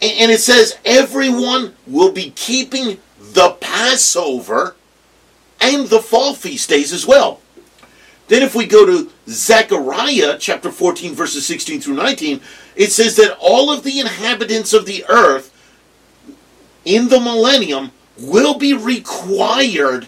[0.01, 4.75] And it says everyone will be keeping the Passover
[5.60, 7.41] and the fall feast days as well.
[8.27, 12.41] Then, if we go to Zechariah chapter 14, verses 16 through 19,
[12.77, 15.53] it says that all of the inhabitants of the earth
[16.85, 20.07] in the millennium will be required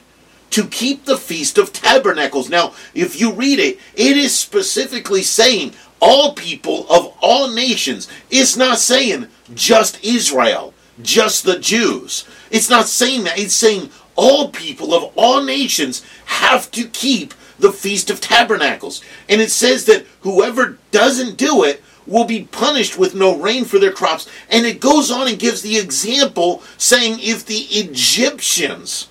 [0.52, 2.50] to keep the Feast of Tabernacles.
[2.50, 8.08] Now, if you read it, it is specifically saying all people of all nations.
[8.32, 12.28] It's not saying just Israel, just the Jews.
[12.50, 13.38] It's not saying that.
[13.38, 19.04] It's saying all people of all nations have to keep the Feast of Tabernacles.
[19.28, 23.80] And it says that whoever doesn't do it will be punished with no rain for
[23.80, 24.28] their crops.
[24.50, 29.08] And it goes on and gives the example saying if the Egyptians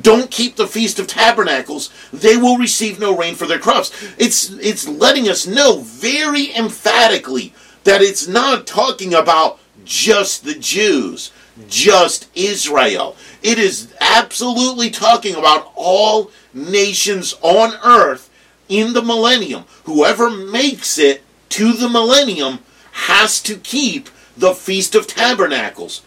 [0.00, 3.92] don't keep the Feast of Tabernacles, they will receive no rain for their crops.
[4.18, 11.30] It's, it's letting us know very emphatically that it's not talking about just the Jews,
[11.68, 13.16] just Israel.
[13.42, 18.28] It is absolutely talking about all nations on earth
[18.68, 19.64] in the millennium.
[19.84, 22.60] Whoever makes it to the millennium
[22.92, 26.02] has to keep the Feast of Tabernacles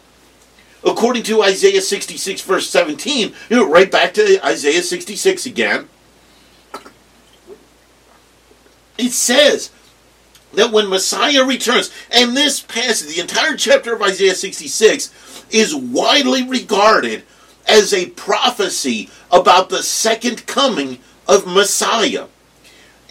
[0.83, 5.89] according to Isaiah 66, verse 17, you know, right back to Isaiah 66 again,
[8.97, 9.71] it says
[10.53, 16.47] that when Messiah returns, and this passage, the entire chapter of Isaiah 66, is widely
[16.47, 17.23] regarded
[17.67, 22.27] as a prophecy about the second coming of Messiah.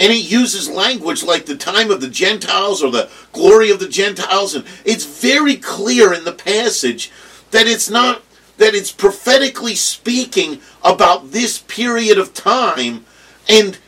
[0.01, 3.89] And it uses language like the time of the Gentiles or the glory of the
[3.89, 4.55] Gentiles.
[4.55, 7.11] And it's very clear in the passage
[7.51, 8.23] that it's not
[8.59, 13.05] that it's prophetically speaking about this period of time
[13.49, 13.79] and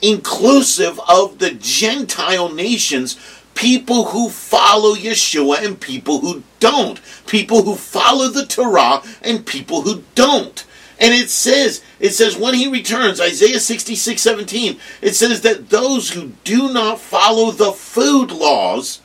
[0.00, 3.18] inclusive of the Gentile nations,
[3.54, 9.82] people who follow Yeshua and people who don't, people who follow the Torah and people
[9.82, 10.64] who don't.
[11.00, 16.10] And it says, it says when he returns, Isaiah 66, 17, it says that those
[16.10, 19.00] who do not follow the food laws,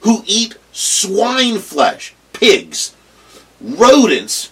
[0.00, 2.94] who eat swine flesh, pigs,
[3.60, 4.50] rodents,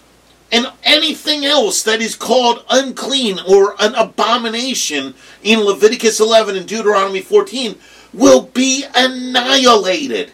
[0.53, 7.21] and anything else that is called unclean or an abomination in Leviticus 11 and Deuteronomy
[7.21, 7.77] 14
[8.13, 10.33] will be annihilated.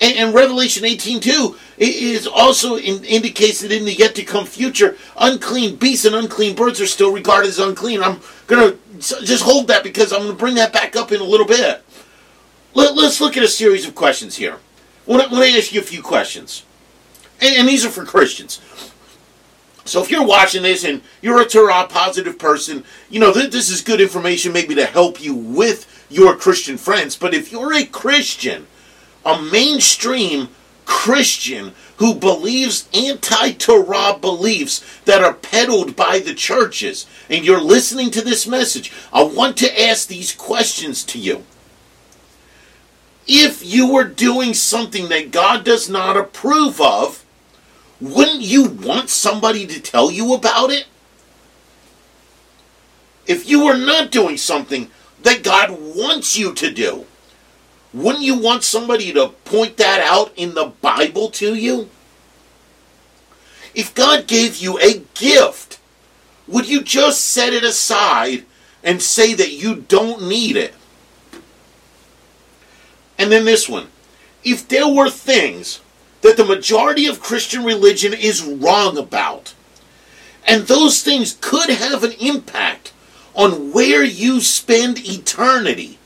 [0.00, 1.20] And, and Revelation 18
[1.78, 6.14] 2 is also in, indicates that in the yet to come future, unclean beasts and
[6.14, 8.02] unclean birds are still regarded as unclean.
[8.02, 11.20] I'm going to just hold that because I'm going to bring that back up in
[11.20, 11.82] a little bit.
[12.74, 14.58] Let, us look at a series of questions here.
[15.06, 16.64] Want to ask you a few questions.
[17.40, 18.60] And, and these are for Christians.
[19.84, 23.68] So if you're watching this and you're a Torah positive person, you know, th- this
[23.68, 27.16] is good information maybe to help you with your Christian friends.
[27.16, 28.66] But if you're a Christian,
[29.26, 30.48] a mainstream
[30.84, 38.10] Christian who believes anti Torah beliefs that are peddled by the churches, and you're listening
[38.12, 41.44] to this message, I want to ask these questions to you.
[43.26, 47.24] If you were doing something that God does not approve of,
[48.00, 50.86] wouldn't you want somebody to tell you about it?
[53.26, 54.90] If you were not doing something
[55.22, 57.06] that God wants you to do,
[57.94, 61.88] wouldn't you want somebody to point that out in the Bible to you?
[63.72, 65.78] If God gave you a gift,
[66.48, 68.44] would you just set it aside
[68.82, 70.74] and say that you don't need it?
[73.16, 73.86] And then this one.
[74.42, 75.80] If there were things
[76.22, 79.54] that the majority of Christian religion is wrong about,
[80.46, 82.92] and those things could have an impact
[83.34, 85.98] on where you spend eternity,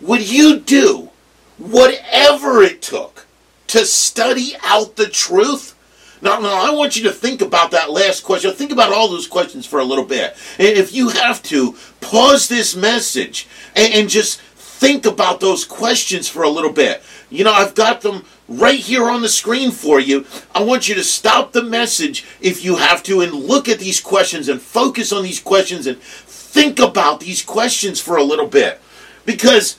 [0.00, 1.10] would you do
[1.58, 3.26] whatever it took
[3.68, 5.74] to study out the truth?
[6.20, 8.52] Now, now, I want you to think about that last question.
[8.52, 10.36] Think about all those questions for a little bit.
[10.58, 13.46] And if you have to, pause this message
[13.76, 17.02] and, and just think about those questions for a little bit.
[17.30, 20.24] You know, I've got them right here on the screen for you.
[20.54, 24.00] I want you to stop the message if you have to and look at these
[24.00, 28.80] questions and focus on these questions and think about these questions for a little bit.
[29.26, 29.78] Because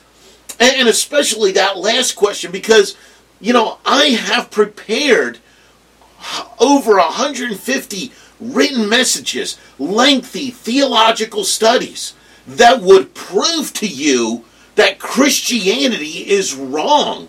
[0.60, 2.96] and especially that last question, because,
[3.40, 5.38] you know, I have prepared
[6.58, 12.14] over 150 written messages, lengthy theological studies
[12.46, 14.44] that would prove to you
[14.74, 17.28] that Christianity is wrong.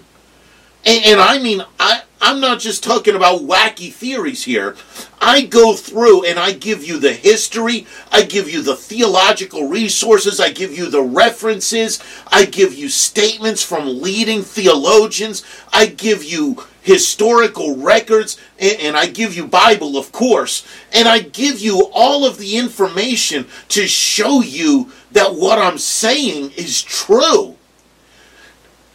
[0.86, 4.76] And, and I mean, I, I'm not just talking about wacky theories here.
[5.20, 10.40] I go through and I give you the history, I give you the theological resources,
[10.40, 15.44] I give you the references, I give you statements from leading theologians,
[15.74, 21.20] I give you historical records, and, and I give you Bible, of course, and I
[21.20, 27.58] give you all of the information to show you that what I'm saying is true.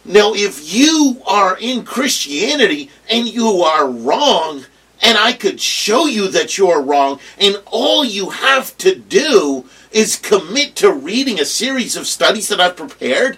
[0.07, 4.63] Now, if you are in Christianity and you are wrong,
[5.01, 10.15] and I could show you that you're wrong, and all you have to do is
[10.15, 13.37] commit to reading a series of studies that I've prepared,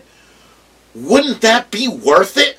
[0.93, 2.57] wouldn't that be worth it?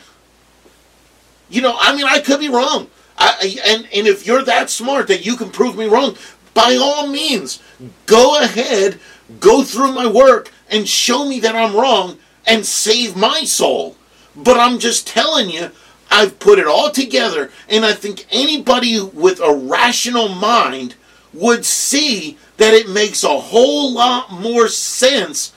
[1.48, 2.88] You know, I mean, I could be wrong.
[3.16, 6.16] I, and, and if you're that smart that you can prove me wrong,
[6.52, 7.62] by all means,
[8.06, 8.98] go ahead,
[9.38, 13.96] go through my work, and show me that I'm wrong, and save my soul.
[14.36, 15.70] But I'm just telling you,
[16.10, 20.94] I've put it all together, and I think anybody with a rational mind
[21.32, 25.52] would see that it makes a whole lot more sense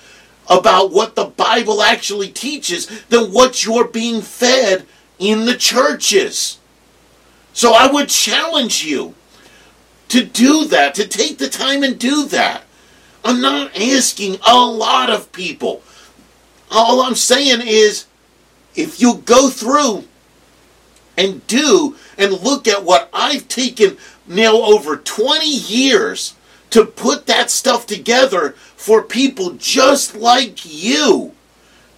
[0.49, 4.85] about what the Bible actually teaches than what you're being fed
[5.17, 6.59] in the churches.
[7.53, 9.15] So I would challenge you
[10.09, 12.63] to do that, to take the time and do that.
[13.23, 15.81] I'm not asking a lot of people.
[16.69, 18.05] All I'm saying is
[18.75, 20.05] if you go through
[21.17, 23.97] and do and look at what I've taken
[24.27, 26.35] now over 20 years
[26.71, 31.33] to put that stuff together for people just like you.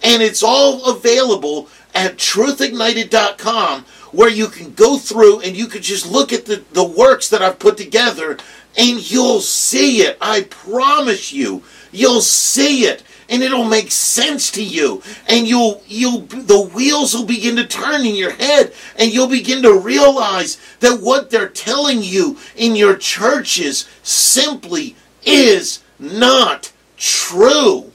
[0.02, 6.10] And it's all available at truthignited.com where you can go through and you can just
[6.10, 8.38] look at the, the works that I've put together
[8.76, 10.18] and you'll see it.
[10.20, 15.02] I promise you, you'll see it and it'll make sense to you.
[15.28, 19.62] And you'll you'll the wheels will begin to turn in your head and you'll begin
[19.62, 27.92] to realize that what they're telling you in your churches simply is not true.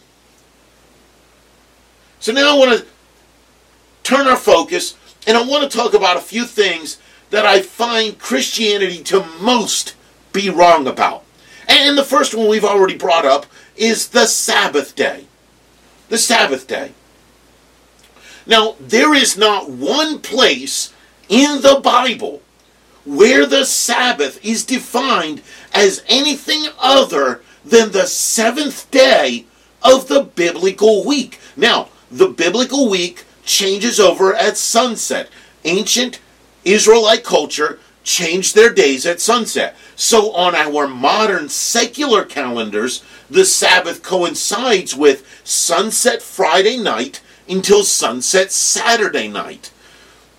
[2.19, 2.85] So now i want to
[4.03, 6.99] turn our focus and i want to talk about a few things
[7.31, 9.95] that i find christianity to most
[10.33, 11.23] be wrong about.
[11.67, 13.45] And the first one we've already brought up
[13.81, 15.25] is the Sabbath day.
[16.09, 16.91] The Sabbath day.
[18.45, 20.93] Now, there is not one place
[21.27, 22.43] in the Bible
[23.05, 25.41] where the Sabbath is defined
[25.73, 29.45] as anything other than the seventh day
[29.81, 31.39] of the biblical week.
[31.57, 35.27] Now, the biblical week changes over at sunset.
[35.65, 36.19] Ancient
[36.63, 39.75] Israelite culture changed their days at sunset.
[39.95, 48.51] So on our modern secular calendars, the Sabbath coincides with sunset Friday night until sunset
[48.51, 49.71] Saturday night.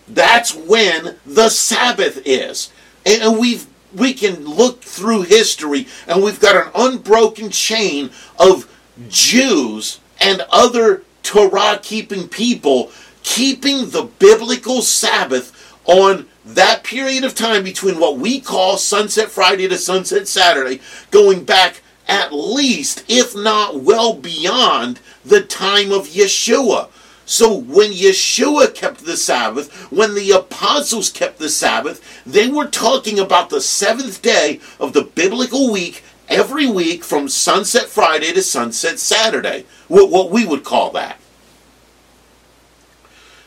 [0.09, 2.71] That's when the Sabbath is.
[3.07, 8.67] And we've we can look through history and we've got an unbroken chain of
[9.09, 12.91] Jews and other Torah keeping people
[13.23, 19.69] keeping the biblical Sabbath on that period of time between what we call Sunset Friday
[19.69, 20.81] to Sunset Saturday,
[21.11, 26.89] going back at least, if not well beyond, the time of Yeshua.
[27.25, 33.19] So when Yeshua kept the Sabbath, when the apostles kept the Sabbath, they were talking
[33.19, 38.99] about the seventh day of the biblical week every week from sunset Friday to sunset
[38.99, 41.19] Saturday, what we would call that.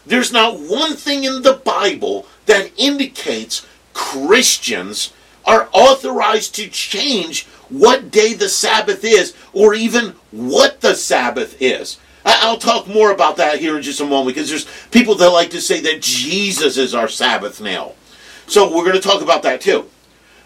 [0.05, 5.13] There's not one thing in the Bible that indicates Christians
[5.45, 11.99] are authorized to change what day the Sabbath is or even what the Sabbath is.
[12.25, 15.51] I'll talk more about that here in just a moment because there's people that like
[15.51, 17.93] to say that Jesus is our Sabbath now.
[18.47, 19.89] So we're going to talk about that too.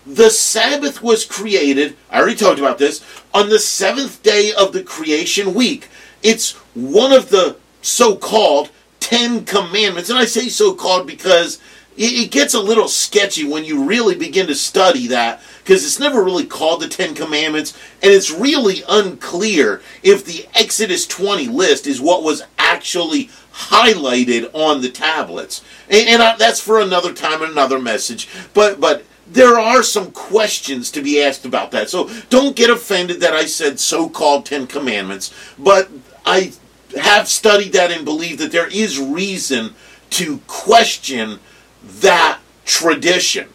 [0.06, 3.04] The Sabbath was created, I already talked about this,
[3.34, 5.88] on the seventh day of the creation week.
[6.22, 8.72] It's one of the so called
[9.10, 10.12] Ten Commandments.
[10.12, 11.60] And I say so called because
[11.98, 16.24] it gets a little sketchy when you really begin to study that because it's never
[16.24, 22.00] really called the Ten Commandments, and it's really unclear if the Exodus 20 list is
[22.00, 25.64] what was actually highlighted on the tablets.
[25.90, 28.30] And, and I, that's for another time and another message.
[28.54, 31.90] But but there are some questions to be asked about that.
[31.90, 35.90] So don't get offended that I said so-called Ten Commandments, but
[36.28, 36.54] I
[36.98, 39.76] have studied that and believe that there is reason
[40.12, 41.40] to question
[41.84, 43.50] that tradition.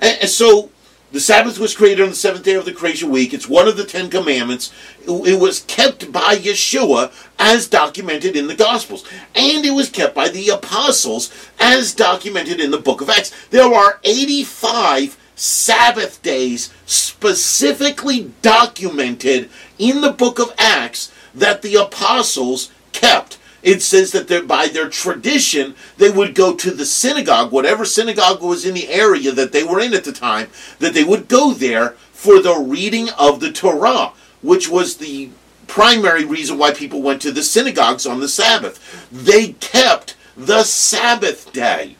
[0.00, 0.70] And, and, so
[1.12, 3.32] the Sabbath was created on the seventh day of the creation week.
[3.32, 4.72] It's one of the Ten Commandments.
[5.06, 9.04] It was kept by Yeshua as documented in the Gospels.
[9.34, 13.32] And it was kept by the apostles as documented in the book of Acts.
[13.50, 22.70] There are 85 Sabbath days specifically documented in the book of Acts that the apostles
[22.92, 23.38] kept.
[23.62, 28.66] It says that by their tradition, they would go to the synagogue, whatever synagogue was
[28.66, 30.48] in the area that they were in at the time,
[30.80, 34.12] that they would go there for the reading of the Torah,
[34.42, 35.30] which was the
[35.66, 39.08] primary reason why people went to the synagogues on the Sabbath.
[39.10, 41.96] They kept the Sabbath day.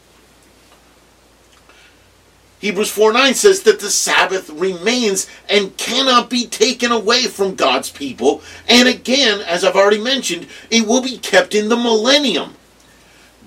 [2.65, 7.91] Hebrews 4 9 says that the Sabbath remains and cannot be taken away from God's
[7.91, 8.41] people.
[8.67, 12.55] And again, as I've already mentioned, it will be kept in the millennium.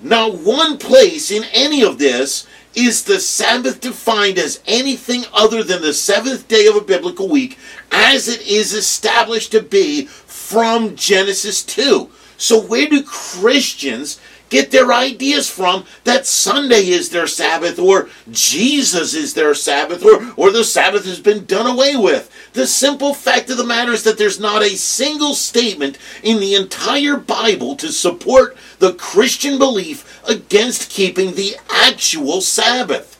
[0.00, 2.46] Not one place in any of this
[2.76, 7.58] is the Sabbath defined as anything other than the seventh day of a biblical week,
[7.90, 12.08] as it is established to be from Genesis 2.
[12.36, 19.14] So, where do Christians get their ideas from that Sunday is their Sabbath or Jesus
[19.14, 22.30] is their Sabbath or, or the Sabbath has been done away with.
[22.52, 26.54] The simple fact of the matter is that there's not a single statement in the
[26.54, 33.18] entire Bible to support the Christian belief against keeping the actual Sabbath.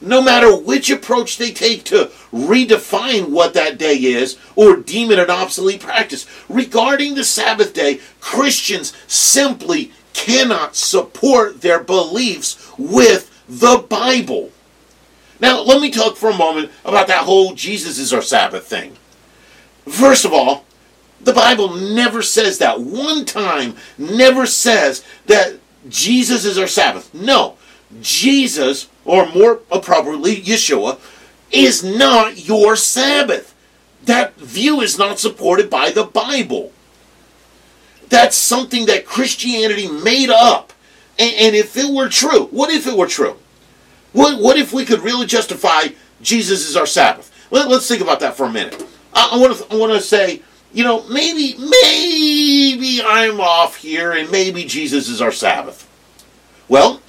[0.00, 5.18] No matter which approach they take to redefine what that day is or deem it
[5.18, 13.84] an obsolete practice, regarding the Sabbath day, Christians simply cannot support their beliefs with the
[13.86, 14.50] Bible.
[15.40, 18.96] Now, let me talk for a moment about that whole Jesus is our Sabbath thing.
[19.86, 20.64] First of all,
[21.20, 22.80] the Bible never says that.
[22.80, 25.58] One time never says that
[25.88, 27.12] Jesus is our Sabbath.
[27.12, 27.58] No.
[28.00, 30.98] Jesus, or more appropriately, Yeshua,
[31.52, 33.54] is not your Sabbath.
[34.04, 36.72] That view is not supported by the Bible.
[38.08, 40.72] That's something that Christianity made up.
[41.18, 43.36] And, and, if it were true, what if it were true?
[44.12, 45.88] What, what if we could really justify
[46.20, 47.32] Jesus is our Sabbath?
[47.50, 48.84] Let, us think about that for a minute.
[49.14, 50.42] I, I want to I want to say,
[50.72, 55.88] you know, maybe maybe I'm off here, and maybe Jesus is our Sabbath.
[56.68, 57.00] Well,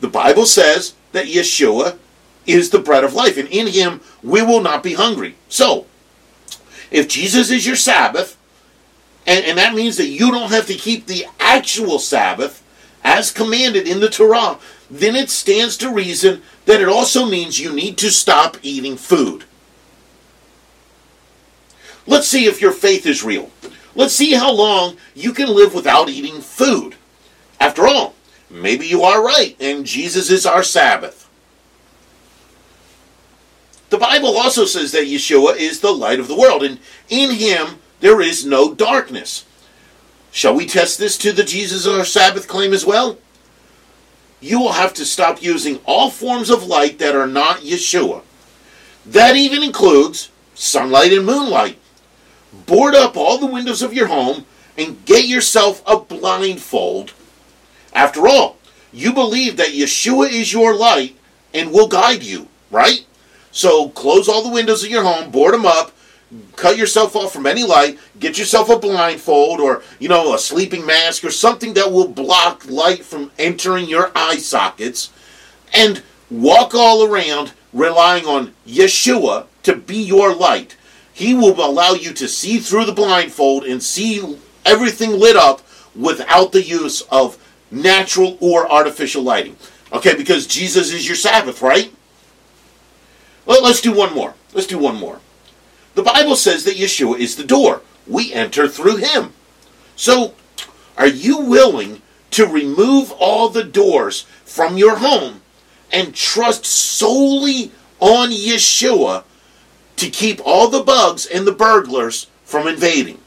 [0.00, 1.98] the Bible says that Yeshua
[2.46, 5.34] is the bread of life, and in Him we will not be hungry.
[5.48, 5.86] So,
[6.90, 8.36] if Jesus is your Sabbath,
[9.30, 12.64] and, and that means that you don't have to keep the actual Sabbath
[13.04, 14.58] as commanded in the Torah.
[14.90, 19.44] then it stands to reason that it also means you need to stop eating food.
[22.08, 23.50] Let's see if your faith is real.
[23.94, 26.96] Let's see how long you can live without eating food.
[27.60, 28.16] After all,
[28.50, 31.28] maybe you are right and Jesus is our Sabbath.
[33.90, 36.78] The Bible also says that Yeshua is the light of the world, and
[37.08, 39.44] in him there is no darkness.
[40.32, 43.18] Shall we test this to the Jesus our Sabbath claim as well?
[44.40, 48.22] You will have to stop using all forms of light that are not Yeshua.
[49.04, 51.78] That even includes sunlight and moonlight.
[52.66, 54.46] Board up all the windows of your home
[54.78, 57.12] and get yourself a blindfold.
[57.92, 58.56] After all,
[58.92, 61.16] you believe that Yeshua is your light
[61.52, 63.04] and will guide you, right?
[63.52, 65.92] So close all the windows of your home, board them up,
[66.56, 70.86] cut yourself off from any light, get yourself a blindfold or, you know, a sleeping
[70.86, 75.10] mask or something that will block light from entering your eye sockets,
[75.74, 80.76] and walk all around relying on Yeshua to be your light.
[81.12, 85.62] He will allow you to see through the blindfold and see everything lit up
[85.94, 87.36] without the use of
[87.70, 89.56] natural or artificial lighting.
[89.92, 91.92] Okay, because Jesus is your Sabbath, right?
[93.44, 94.34] Well, let's do one more.
[94.54, 95.20] Let's do one more.
[95.94, 97.82] The Bible says that Yeshua is the door.
[98.06, 99.32] We enter through him.
[99.96, 100.34] So,
[100.96, 105.42] are you willing to remove all the doors from your home
[105.92, 109.24] and trust solely on Yeshua
[109.96, 113.18] to keep all the bugs and the burglars from invading?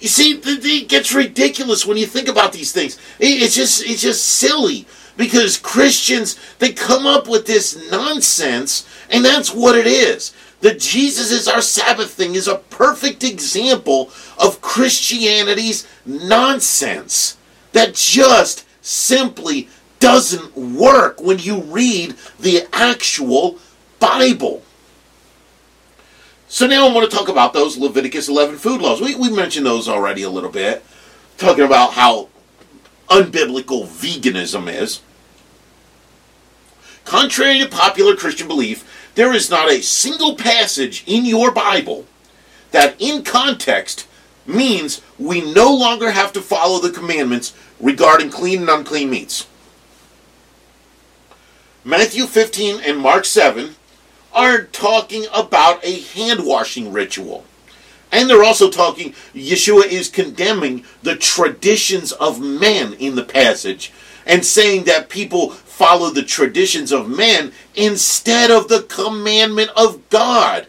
[0.00, 2.98] You see, it gets ridiculous when you think about these things.
[3.18, 9.54] It's just, it's just silly because Christians they come up with this nonsense, and that's
[9.54, 10.34] what it is.
[10.64, 17.36] The Jesus is our Sabbath thing is a perfect example of Christianity's nonsense
[17.72, 19.68] that just simply
[20.00, 23.58] doesn't work when you read the actual
[24.00, 24.62] Bible.
[26.48, 29.02] So now I want to talk about those Leviticus 11 food laws.
[29.02, 30.82] We, we mentioned those already a little bit,
[31.36, 32.30] talking about how
[33.08, 35.02] unbiblical veganism is.
[37.04, 42.06] Contrary to popular Christian belief, there is not a single passage in your Bible
[42.70, 44.06] that, in context,
[44.46, 49.46] means we no longer have to follow the commandments regarding clean and unclean meats.
[51.84, 53.76] Matthew 15 and Mark 7
[54.32, 57.44] are talking about a hand washing ritual.
[58.10, 63.92] And they're also talking, Yeshua is condemning the traditions of men in the passage
[64.26, 70.68] and saying that people follow the traditions of men instead of the commandment of God.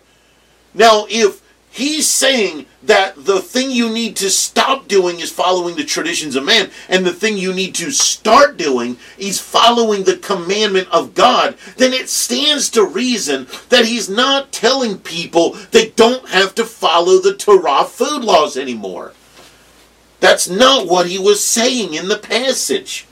[0.73, 5.83] Now, if he's saying that the thing you need to stop doing is following the
[5.83, 10.87] traditions of man, and the thing you need to start doing is following the commandment
[10.91, 16.55] of God, then it stands to reason that he's not telling people they don't have
[16.55, 19.13] to follow the Torah food laws anymore.
[20.19, 23.05] That's not what he was saying in the passage.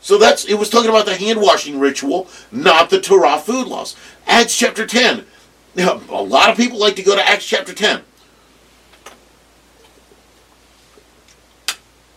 [0.00, 3.96] So that's it was talking about the hand washing ritual, not the Torah food laws.
[4.26, 5.26] Acts chapter 10.
[5.74, 8.02] Now, a lot of people like to go to Acts chapter 10.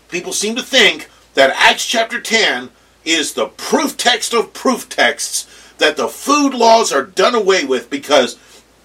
[0.09, 2.69] People seem to think that Acts chapter 10
[3.03, 7.89] is the proof text of proof texts that the food laws are done away with
[7.89, 8.37] because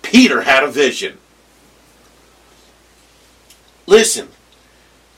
[0.02, 1.18] Peter had a vision.
[3.86, 4.28] Listen,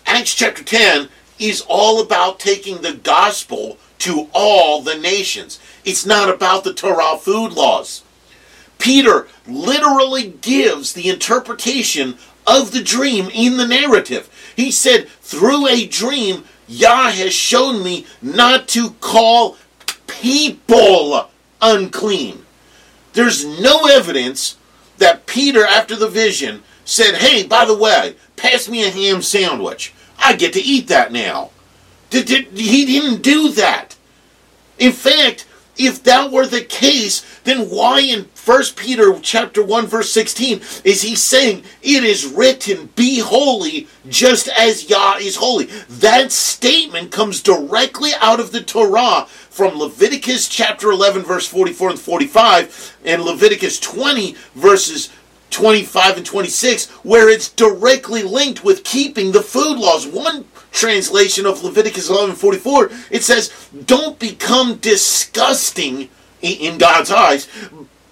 [0.04, 1.08] Acts chapter 10
[1.40, 5.58] is all about taking the gospel to all the nations.
[5.84, 8.02] It's not about the Torah food laws.
[8.78, 12.16] Peter literally gives the interpretation
[12.46, 14.28] of the dream in the narrative.
[14.56, 19.56] He said, through a dream, Yah has shown me not to call
[20.06, 21.28] people
[21.60, 22.44] unclean.
[23.12, 24.56] There's no evidence
[24.98, 29.92] that Peter, after the vision, said, Hey, by the way, pass me a ham sandwich.
[30.20, 31.50] I get to eat that now.
[32.10, 33.96] Did, did, he didn't do that.
[34.78, 35.46] In fact,
[35.80, 41.02] if that were the case, then why in 1 Peter chapter 1 verse 16 is
[41.02, 45.66] he saying it is written be holy just as Yah is holy?
[45.88, 51.98] That statement comes directly out of the Torah from Leviticus chapter 11 verse 44 and
[51.98, 55.08] 45 and Leviticus 20 verses
[55.50, 60.06] 25 and 26, where it's directly linked with keeping the food laws.
[60.06, 63.50] One translation of Leviticus 11:44, it says,
[63.86, 66.08] "Don't become disgusting
[66.40, 67.48] in God's eyes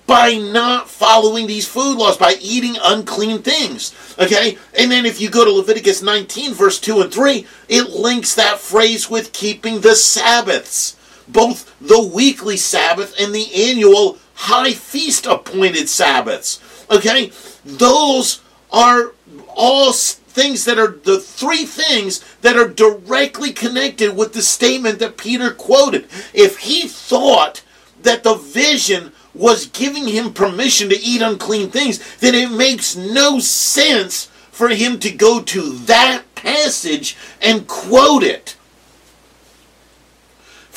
[0.08, 3.94] by not following these food laws, by eating unclean things.
[4.18, 4.56] Okay?
[4.76, 8.58] And then if you go to Leviticus 19, verse 2 and 3, it links that
[8.58, 10.96] phrase with keeping the Sabbaths,
[11.28, 16.58] both the weekly Sabbath and the annual high feast appointed Sabbaths.
[16.90, 17.32] Okay?
[17.64, 19.12] Those are
[19.54, 25.16] all things that are the three things that are directly connected with the statement that
[25.16, 26.06] Peter quoted.
[26.32, 27.62] If he thought
[28.02, 33.40] that the vision was giving him permission to eat unclean things, then it makes no
[33.40, 38.56] sense for him to go to that passage and quote it.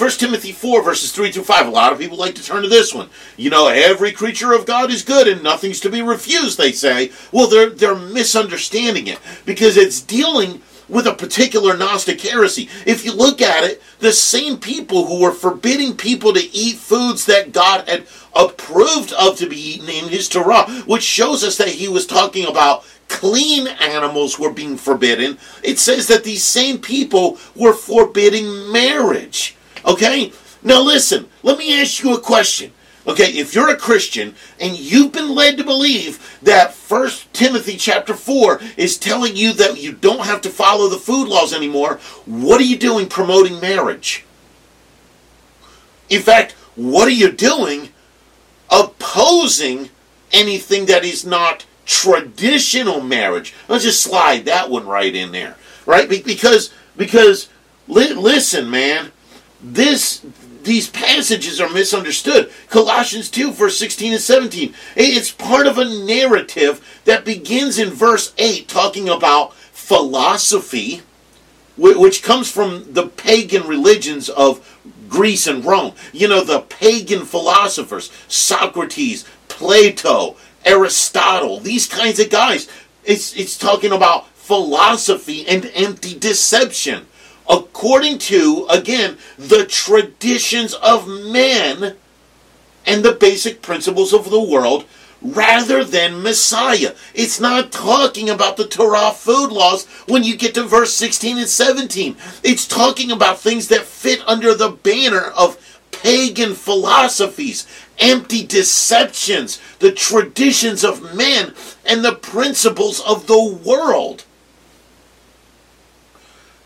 [0.01, 1.67] 1 Timothy 4, verses 3 through 5.
[1.67, 3.07] A lot of people like to turn to this one.
[3.37, 7.11] You know, every creature of God is good and nothing's to be refused, they say.
[7.31, 12.67] Well, they're, they're misunderstanding it because it's dealing with a particular Gnostic heresy.
[12.83, 17.27] If you look at it, the same people who were forbidding people to eat foods
[17.27, 21.67] that God had approved of to be eaten in his Torah, which shows us that
[21.67, 25.37] he was talking about clean animals were being forbidden.
[25.63, 29.57] It says that these same people were forbidding marriage.
[29.85, 30.31] Okay?
[30.63, 32.71] Now listen, let me ask you a question.
[33.07, 38.13] Okay, if you're a Christian and you've been led to believe that First Timothy chapter
[38.13, 42.61] 4 is telling you that you don't have to follow the food laws anymore, what
[42.61, 44.23] are you doing promoting marriage?
[46.09, 47.89] In fact, what are you doing
[48.69, 49.89] opposing
[50.31, 53.53] anything that is not traditional marriage?
[53.67, 55.55] Let's just slide that one right in there,
[55.87, 56.07] right?
[56.07, 57.49] Because because
[57.87, 59.11] li- listen, man,
[59.63, 60.25] this
[60.63, 62.51] these passages are misunderstood.
[62.69, 64.73] Colossians 2, verse 16 and 17.
[64.95, 71.01] It's part of a narrative that begins in verse 8, talking about philosophy,
[71.77, 75.93] which comes from the pagan religions of Greece and Rome.
[76.13, 82.67] You know, the pagan philosophers, Socrates, Plato, Aristotle, these kinds of guys.
[83.03, 87.07] It's, it's talking about philosophy and empty deception
[87.51, 91.95] according to, again, the traditions of men
[92.85, 94.85] and the basic principles of the world
[95.21, 96.95] rather than Messiah.
[97.13, 101.47] It's not talking about the Torah food laws when you get to verse 16 and
[101.47, 102.15] 17.
[102.43, 105.57] It's talking about things that fit under the banner of
[105.91, 107.67] pagan philosophies,
[107.99, 111.53] empty deceptions, the traditions of men,
[111.85, 114.23] and the principles of the world.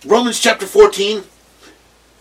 [0.05, 1.23] Romans chapter 14,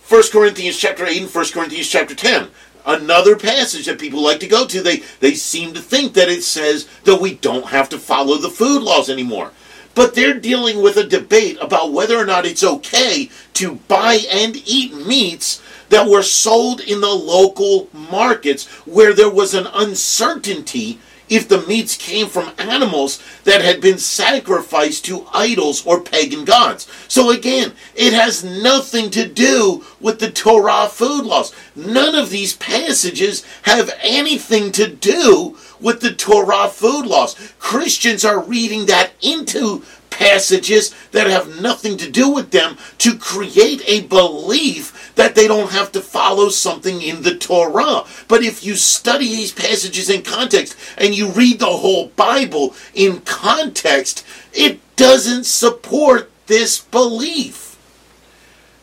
[0.08, 2.48] 1 Corinthians chapter 8, and 1 Corinthians chapter 10.
[2.86, 4.80] Another passage that people like to go to.
[4.80, 8.48] They, they seem to think that it says that we don't have to follow the
[8.48, 9.52] food laws anymore.
[9.94, 14.56] But they're dealing with a debate about whether or not it's okay to buy and
[14.64, 15.60] eat meats
[15.90, 20.98] that were sold in the local markets where there was an uncertainty
[21.28, 26.86] if the meats came from animals that had been sacrificed to idols or pagan gods.
[27.08, 31.54] So again, it has nothing to do with the Torah food laws.
[31.74, 37.36] None of these passages have anything to do with the Torah food laws.
[37.58, 43.82] Christians are reading that into passages that have nothing to do with them to create
[43.86, 48.04] a belief that they don't have to follow something in the Torah.
[48.28, 53.20] But if you study these passages in context and you read the whole Bible in
[53.20, 57.78] context, it doesn't support this belief.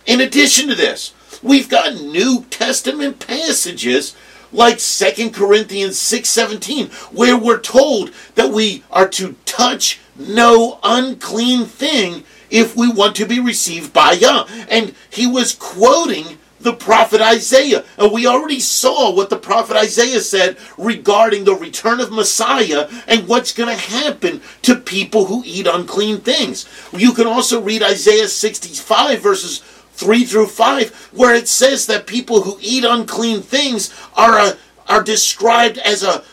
[0.05, 1.13] In addition to this,
[1.43, 4.15] we've got New Testament passages
[4.51, 12.23] like 2 Corinthians 6:17 where we're told that we are to touch no unclean thing
[12.51, 14.47] if we want to be received by Yah.
[14.69, 17.83] And he was quoting the prophet Isaiah.
[17.97, 23.27] And we already saw what the prophet Isaiah said regarding the return of Messiah and
[23.27, 26.67] what's going to happen to people who eat unclean things.
[26.93, 29.59] You can also read Isaiah 65 verses
[29.93, 34.57] 3 through 5 where it says that people who eat unclean things are a
[34.87, 36.23] are described as a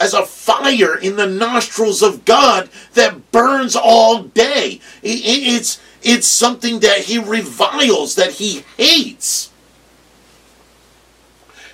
[0.00, 4.80] as a fire in the nostrils of God that burns all day.
[5.02, 9.50] It's it's something that he reviles, that he hates.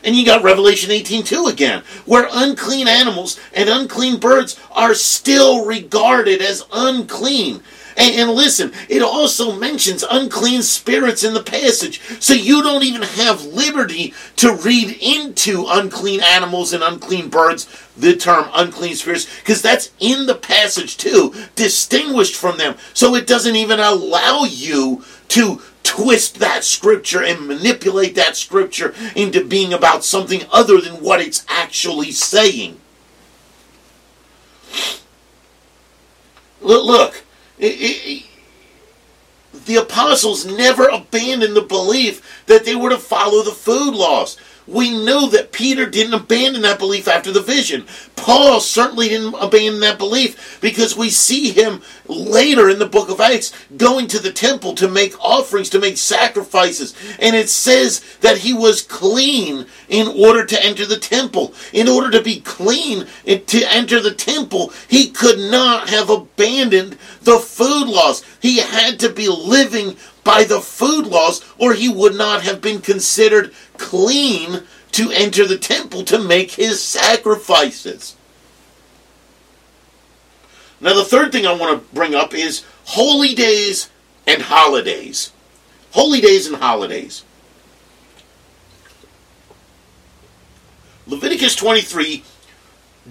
[0.03, 6.41] And you got Revelation 18:2 again, where unclean animals and unclean birds are still regarded
[6.41, 7.63] as unclean.
[7.97, 12.01] And, and, listen, it also mentions unclean spirits in the passage.
[12.21, 18.17] So you don't even have liberty to read into unclean animals and unclean birds the
[18.17, 22.77] term unclean spirits, because that's in the passage too, distinguished from them.
[22.95, 29.45] So it doesn't even allow you to twist that scripture and manipulate that scripture into
[29.45, 32.79] being about something other than what it's actually saying.
[36.61, 37.25] Look, look
[37.61, 38.25] it, it,
[39.67, 44.37] the apostles never abandoned the belief that they were to follow the food laws.
[44.71, 47.87] We know that Peter didn't abandon that belief after the vision.
[48.15, 53.21] Paul certainly didn't abandon that belief because we see him later in the book of
[53.21, 56.95] Acts going to the temple to make offerings, to make sacrifices.
[57.19, 61.53] And it says that he was clean in order to enter the temple.
[61.73, 66.97] In order to be clean eh, to enter the temple, he could not have abandoned
[67.23, 68.25] the food laws.
[68.41, 72.81] He had to be living by the food laws, or he would not have been
[72.81, 74.63] considered clean
[74.93, 78.17] to enter the temple to make his sacrifices.
[80.81, 83.91] Now, the third thing I want to bring up is holy days
[84.27, 85.33] and holidays.
[85.93, 87.25] Holy days and holidays.
[91.07, 92.25] Leviticus 23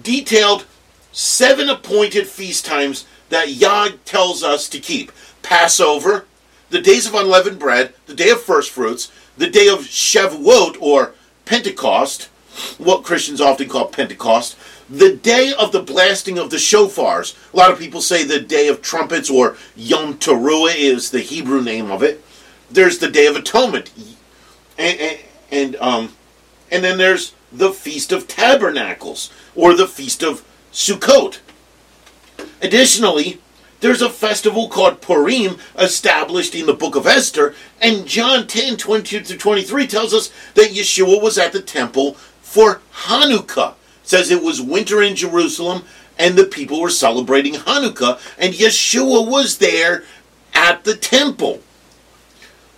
[0.02, 0.64] detailed
[1.12, 6.26] seven appointed feast times that Yah tells us to keep Passover,
[6.70, 11.14] the days of unleavened bread, the day of first fruits, the day of Shavuot or
[11.44, 12.24] Pentecost,
[12.78, 14.56] what Christians often call Pentecost,
[14.88, 17.36] the day of the blasting of the shofars.
[17.52, 21.62] A lot of people say the day of trumpets or Yom Teruah is the Hebrew
[21.62, 22.24] name of it.
[22.70, 23.90] There's the Day of Atonement,
[24.78, 25.18] and,
[25.50, 26.12] and, um,
[26.70, 31.38] and then there's the Feast of Tabernacles or the Feast of Sukkot.
[32.62, 33.40] Additionally,
[33.80, 39.20] there's a festival called Purim established in the book of Esther, and John 10 22
[39.22, 43.72] to 23 tells us that Yeshua was at the temple for Hanukkah.
[44.02, 45.84] It says it was winter in Jerusalem,
[46.18, 50.04] and the people were celebrating Hanukkah, and Yeshua was there
[50.52, 51.60] at the temple.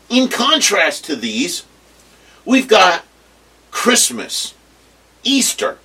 [0.09, 1.65] In contrast to these,
[2.45, 3.05] we've got
[3.71, 4.55] Christmas,
[5.25, 5.79] Easter,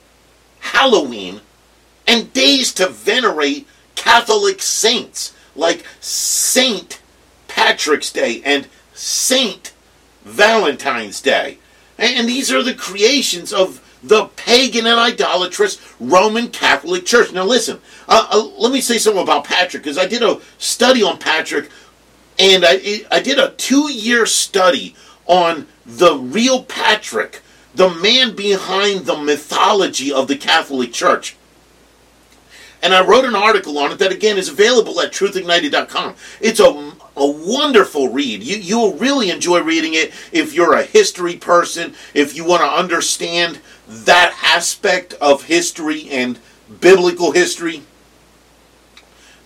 [0.59, 1.41] Halloween,
[2.05, 3.67] and days to venerate
[3.97, 7.01] Catholic saints like Saint
[7.49, 9.73] Patrick's Day and Saint
[10.23, 11.57] Valentine's Day.
[11.97, 17.33] And these are the creations of the pagan and idolatrous Roman Catholic Church.
[17.33, 21.01] Now, listen, uh, uh, let me say something about Patrick because I did a study
[21.01, 21.69] on Patrick
[22.37, 24.95] and I, I did a two year study
[25.25, 27.41] on the real Patrick,
[27.73, 31.35] the man behind the mythology of the Catholic Church.
[32.81, 36.15] And I wrote an article on it that again is available at truthignited.com.
[36.39, 38.43] It's a, a wonderful read.
[38.43, 42.67] You, you'll really enjoy reading it if you're a history person, if you want to
[42.67, 46.39] understand that aspect of history and
[46.79, 47.81] biblical history.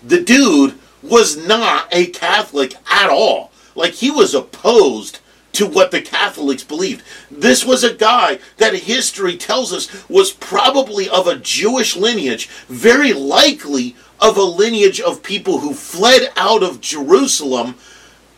[0.03, 3.51] The dude was not a Catholic at all.
[3.75, 5.19] Like he was opposed
[5.53, 7.03] to what the Catholics believed.
[7.29, 13.13] This was a guy that history tells us was probably of a Jewish lineage, very
[13.13, 17.75] likely of a lineage of people who fled out of Jerusalem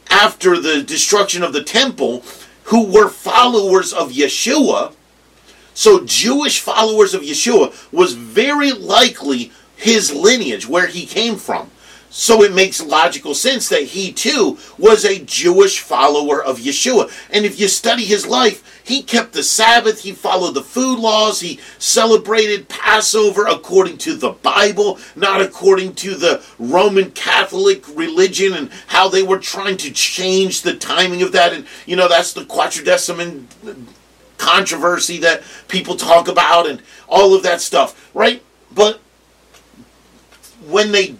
[0.09, 2.23] after the destruction of the temple,
[2.65, 4.93] who were followers of Yeshua.
[5.73, 11.69] So, Jewish followers of Yeshua was very likely his lineage, where he came from.
[12.15, 17.11] So it makes logical sense that he too was a Jewish follower of Yeshua.
[17.31, 21.39] And if you study his life, he kept the Sabbath, he followed the food laws,
[21.39, 28.69] he celebrated Passover according to the Bible, not according to the Roman Catholic religion and
[28.85, 31.51] how they were trying to change the timing of that.
[31.51, 33.47] And, you know, that's the Quartodeciman
[34.37, 38.43] controversy that people talk about and all of that stuff, right?
[38.71, 38.99] But
[40.67, 41.15] when they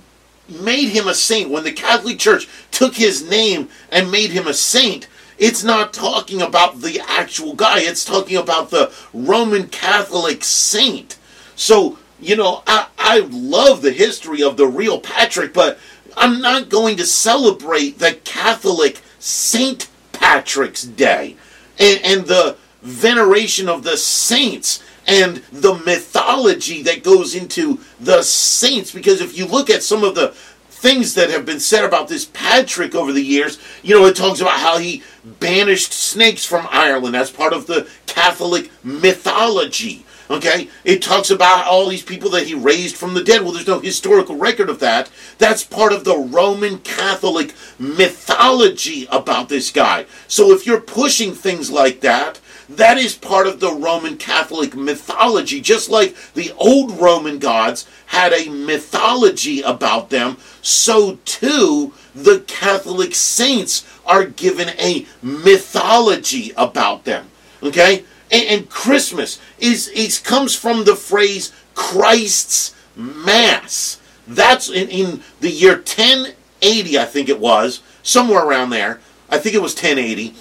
[0.62, 4.54] made him a saint, when the Catholic Church took his name and made him a
[4.54, 11.18] saint, it's not talking about the actual guy, it's talking about the Roman Catholic saint.
[11.56, 15.80] So, you know, I, I love the history of the real Patrick, but
[16.16, 21.36] I'm not going to celebrate the Catholic Saint Patrick's Day
[21.80, 28.92] and, and the veneration of the saints and the mythology that goes into the saints.
[28.92, 30.30] Because if you look at some of the
[30.70, 34.42] things that have been said about this Patrick over the years, you know, it talks
[34.42, 35.02] about how he
[35.40, 37.16] banished snakes from Ireland.
[37.16, 40.06] That's part of the Catholic mythology.
[40.30, 40.70] Okay?
[40.84, 43.42] It talks about all these people that he raised from the dead.
[43.44, 45.10] Well, there's no historical record of that.
[45.38, 50.06] That's part of the Roman Catholic mythology about this guy.
[50.28, 52.40] So if you're pushing things like that,
[52.70, 55.62] that is part of the Roman Catholic mythology.
[55.62, 63.16] Just like the old Roman gods had a mythology about them, so too the Catholic
[63.16, 67.28] saints are given a mythology about them.
[67.62, 68.06] Okay?
[68.32, 74.00] And, and Christmas is, is comes from the phrase Christ's Mass.
[74.28, 79.02] That's in, in the year 1080, I think it was, somewhere around there.
[79.30, 80.36] I think it was 1080.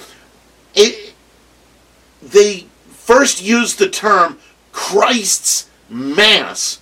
[0.75, 1.12] It,
[2.23, 4.39] they first used the term
[4.73, 6.81] Christ's Mass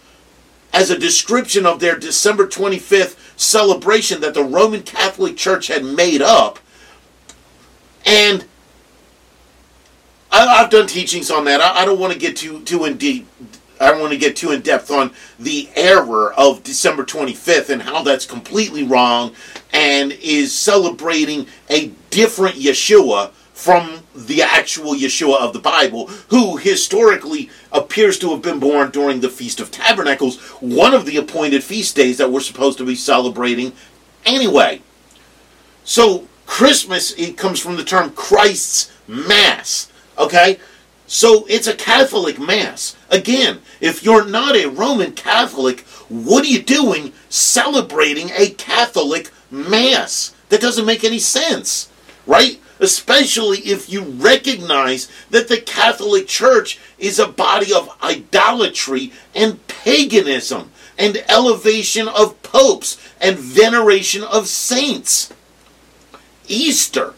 [0.73, 6.23] as a description of their December 25th celebration that the Roman Catholic Church had made
[6.23, 6.61] up.
[8.07, 8.45] And
[10.31, 11.61] I, have done teachings on that.
[11.61, 13.27] I, I don't want to get too too in deep.
[13.81, 17.81] I don't want to get too in depth on the error of December 25th and
[17.81, 19.35] how that's completely wrong
[19.73, 27.51] and is celebrating a different Yeshua from the actual Yeshua of the Bible, who historically
[27.71, 31.95] appears to have been born during the Feast of Tabernacles, one of the appointed feast
[31.95, 33.75] days that we're supposed to be celebrating
[34.25, 34.81] anyway.
[35.85, 40.59] So, Christmas, it comes from the term Christ's Mass, okay?
[41.07, 42.97] So, it's a Catholic Mass.
[43.11, 50.35] Again, if you're not a Roman Catholic, what are you doing celebrating a Catholic Mass?
[50.49, 51.91] That doesn't make any sense,
[52.27, 52.59] right?
[52.81, 60.71] Especially if you recognize that the Catholic Church is a body of idolatry and paganism
[60.99, 65.33] and elevation of popes and veneration of saints.
[66.49, 67.15] Easter.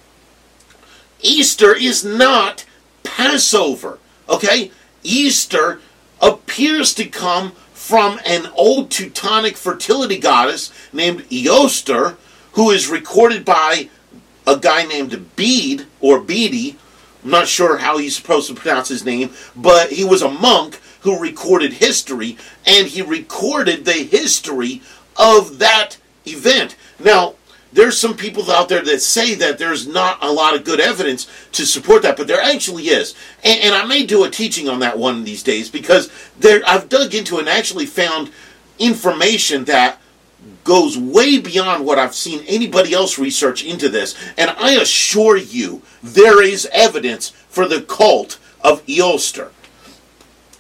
[1.22, 2.64] Easter is not
[3.02, 3.98] Passover.
[4.28, 4.70] Okay?
[5.02, 5.80] Easter
[6.20, 12.16] appears to come from an old Teutonic fertility goddess named Eostre,
[12.52, 13.88] who is recorded by
[14.47, 16.76] a guy named Bede or Beatty.
[17.24, 20.80] I'm not sure how he's supposed to pronounce his name, but he was a monk
[21.03, 22.36] who recorded history,
[22.66, 24.82] and he recorded the history
[25.16, 26.76] of that event.
[26.99, 27.34] Now,
[27.72, 31.26] there's some people out there that say that there's not a lot of good evidence
[31.53, 33.14] to support that, but there actually is.
[33.43, 36.61] And, and I may do a teaching on that one of these days because there
[36.66, 38.30] I've dug into and actually found
[38.78, 40.01] information that
[40.64, 44.14] goes way beyond what I've seen anybody else research into this.
[44.36, 49.50] And I assure you, there is evidence for the cult of Eostre.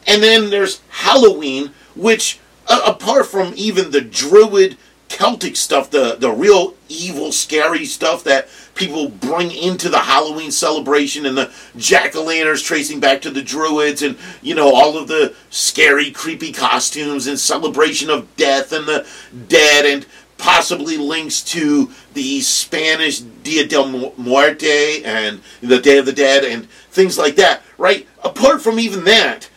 [0.06, 4.76] And then there's Halloween, which, uh, apart from even the Druid
[5.08, 11.26] Celtic stuff, the, the real evil, scary stuff that people bring into the Halloween celebration
[11.26, 15.08] and the jack o' lanterns tracing back to the Druids and, you know, all of
[15.08, 19.06] the scary, creepy costumes and celebration of death and the
[19.48, 20.06] dead and
[20.38, 26.68] possibly links to the Spanish Dia del Muerte and the Day of the Dead and
[26.90, 28.08] things like that, right?
[28.24, 29.48] Apart from even that,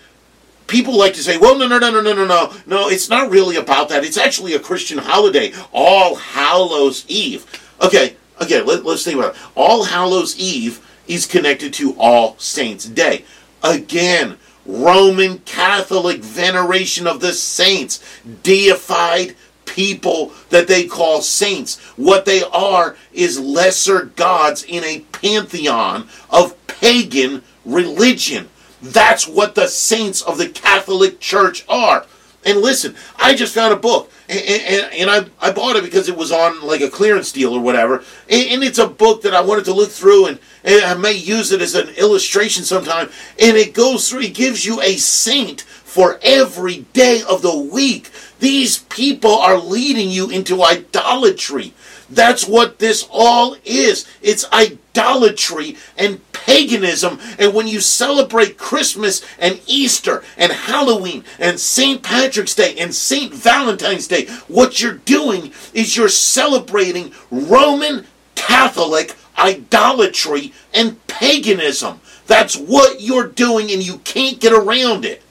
[0.67, 2.53] people like to say, well, no, no, no, no, no, no, no.
[2.65, 4.03] No, it's not really about that.
[4.03, 7.45] It's actually a Christian holiday, All Hallows Eve.
[7.81, 9.41] Okay, okay, let, us think about it.
[9.55, 13.25] All Hallows Eve is connected to All Saints Day.
[13.63, 18.03] Again, Roman Catholic veneration of the saints,
[18.43, 21.79] deified people that they call saints.
[21.95, 28.49] What they are is lesser gods in a pantheon of pagan religion.
[28.81, 32.05] That's what the saints of the Catholic Church are.
[32.45, 36.09] And listen, I just found a book, and, and, and, I, I bought it because
[36.09, 38.03] it was on like a clearance deal or whatever.
[38.29, 41.13] And, and, it's a book that I wanted to look through, and, and I may
[41.13, 43.09] use it as an illustration sometime.
[43.39, 48.09] And it goes through, it gives you a saint for every day of the week.
[48.39, 51.73] These people are leading you into idolatry.
[52.09, 54.07] That's what this all is.
[54.21, 57.19] It's idolatry and paganism.
[57.39, 62.03] And when you celebrate Christmas and Easter and Halloween and St.
[62.03, 63.33] Patrick's Day and St.
[63.33, 71.99] Valentine's Day, what you're doing is you're celebrating Roman Catholic idolatry and paganism.
[72.27, 75.21] That's what you're doing, and you can't get around it.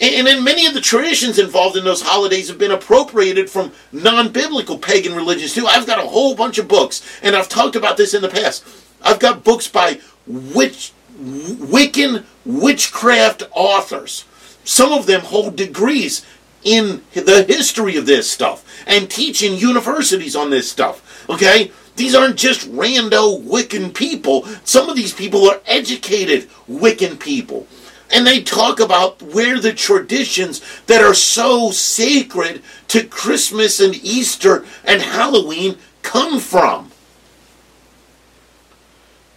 [0.00, 4.32] And then many of the traditions involved in those holidays have been appropriated from non
[4.32, 5.66] biblical pagan religions too.
[5.66, 8.64] I've got a whole bunch of books, and I've talked about this in the past.
[9.02, 14.24] I've got books by witch, Wiccan witchcraft authors.
[14.64, 16.24] Some of them hold degrees
[16.64, 21.28] in the history of this stuff and teach in universities on this stuff.
[21.28, 21.70] Okay?
[21.96, 24.46] These aren't just rando Wiccan people.
[24.64, 27.68] Some of these people are educated Wiccan people
[28.14, 34.64] and they talk about where the traditions that are so sacred to Christmas and Easter
[34.84, 36.92] and Halloween come from.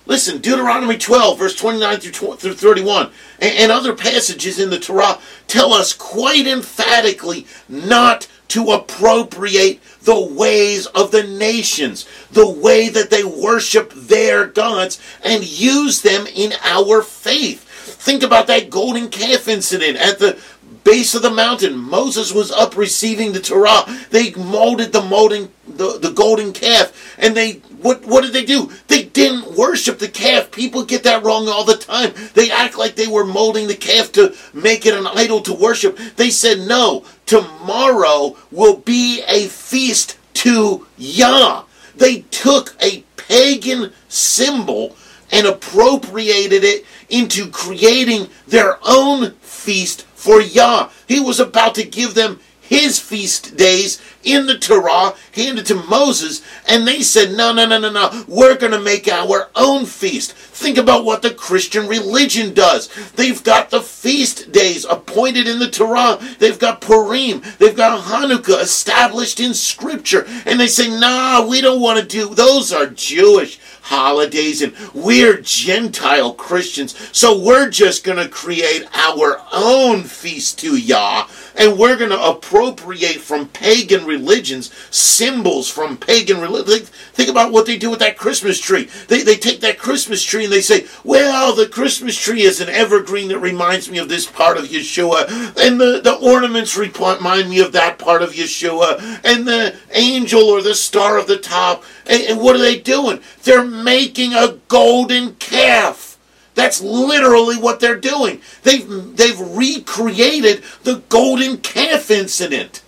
[0.05, 5.91] Listen, Deuteronomy 12, verse 29 through 31, and other passages in the Torah tell us
[5.91, 13.91] quite emphatically not to appropriate the ways of the nations, the way that they worship
[13.93, 17.66] their gods, and use them in our faith.
[17.99, 20.39] Think about that golden calf incident at the
[20.83, 21.77] base of the mountain.
[21.77, 23.83] Moses was up receiving the Torah.
[24.09, 28.71] They molded the molding the, the golden calf, and they what what did they do?
[28.87, 30.49] They didn't worship the calf.
[30.51, 32.13] People get that wrong all the time.
[32.33, 35.97] They act like they were molding the calf to make it an idol to worship.
[36.15, 37.03] They said no.
[37.25, 41.63] Tomorrow will be a feast to Yah.
[41.95, 44.95] They took a pagan symbol
[45.31, 50.89] and appropriated it into creating their own feast for Yah.
[51.07, 56.41] He was about to give them his feast days in the Torah, handed to Moses,
[56.67, 60.33] and they said, no, no, no, no, no, we're going to make our own feast.
[60.33, 62.89] Think about what the Christian religion does.
[63.13, 66.19] They've got the feast days appointed in the Torah.
[66.39, 67.41] They've got Purim.
[67.57, 70.25] They've got Hanukkah established in Scripture.
[70.45, 75.39] And they say, nah, we don't want to do, those are Jewish holidays and we're
[75.41, 76.95] Gentile Christians.
[77.15, 81.27] So we're just going to create our own feast to Yah
[81.57, 86.89] and we're going to appropriate from pagan religions symbols from pagan religions.
[87.13, 88.89] Think about what they do with that Christmas tree.
[89.07, 92.69] They, they take that Christmas tree and they say, well, the Christmas tree is an
[92.69, 95.27] evergreen that reminds me of this part of Yeshua,
[95.57, 100.61] and the, the ornaments remind me of that part of Yeshua, and the angel or
[100.61, 101.83] the star of the top.
[102.07, 103.21] And, and what are they doing?
[103.43, 106.17] They're making a golden calf.
[106.55, 108.41] That's literally what they're doing.
[108.63, 112.81] They've, they've recreated the golden calf incident.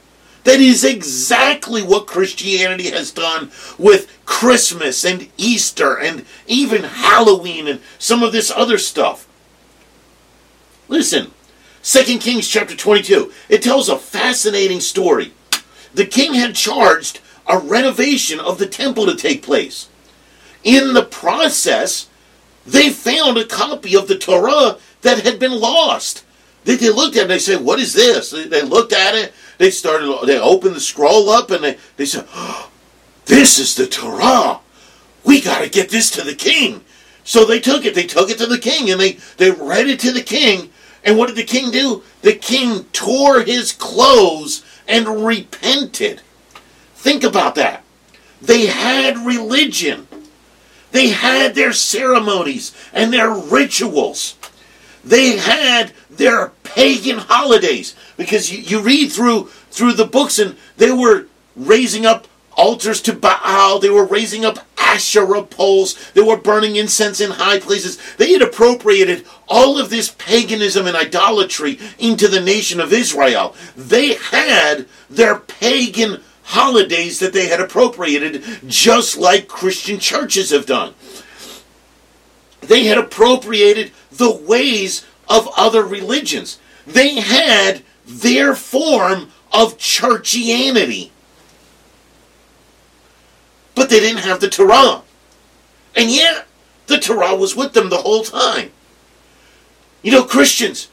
[0.43, 7.81] That is exactly what Christianity has done with Christmas and Easter and even Halloween and
[7.99, 9.27] some of this other stuff.
[10.87, 11.31] Listen,
[11.83, 13.31] 2 Kings chapter 22.
[13.49, 15.33] It tells a fascinating story.
[15.93, 19.89] The king had charged a renovation of the temple to take place.
[20.63, 22.07] In the process,
[22.65, 26.23] they found a copy of the Torah that had been lost.
[26.65, 28.29] They, they looked at it and they said, What is this?
[28.29, 32.05] They, they, looked at it, they started, they opened the scroll up and they, they
[32.05, 32.69] said, oh,
[33.25, 34.59] This is the Torah.
[35.23, 36.83] We got to get this to the king.
[37.23, 37.95] So they took it.
[37.95, 40.69] They took it to the king and they, they read it to the king.
[41.03, 42.03] And what did the king do?
[42.21, 46.21] The king tore his clothes and repented.
[46.99, 47.83] Think about that.
[48.41, 50.05] They had religion.
[50.91, 54.35] They had their ceremonies and their rituals.
[55.05, 60.91] They had their pagan holidays because you, you read through through the books and they
[60.91, 62.27] were raising up
[62.57, 63.79] altars to Baal.
[63.79, 66.11] They were raising up Asherah poles.
[66.11, 67.97] They were burning incense in high places.
[68.17, 73.55] They had appropriated all of this paganism and idolatry into the nation of Israel.
[73.77, 80.95] They had their pagan holidays that they had appropriated, just like Christian churches have done.
[82.61, 86.57] They had appropriated the ways of other religions.
[86.87, 91.11] They had their form of churchianity.
[93.75, 95.03] But they didn't have the Torah.
[95.95, 96.47] And yet,
[96.87, 98.71] the Torah was with them the whole time.
[100.01, 100.89] You know, Christians,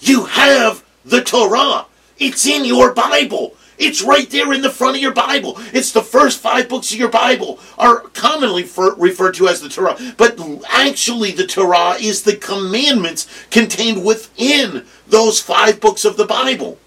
[0.00, 1.86] you have the Torah.
[2.18, 3.54] It's in your Bible.
[3.78, 5.54] It's right there in the front of your Bible.
[5.72, 9.68] It's the first five books of your Bible are commonly for, referred to as the
[9.68, 10.38] Torah, but
[10.68, 16.78] actually the Torah is the commandments contained within those five books of the Bible.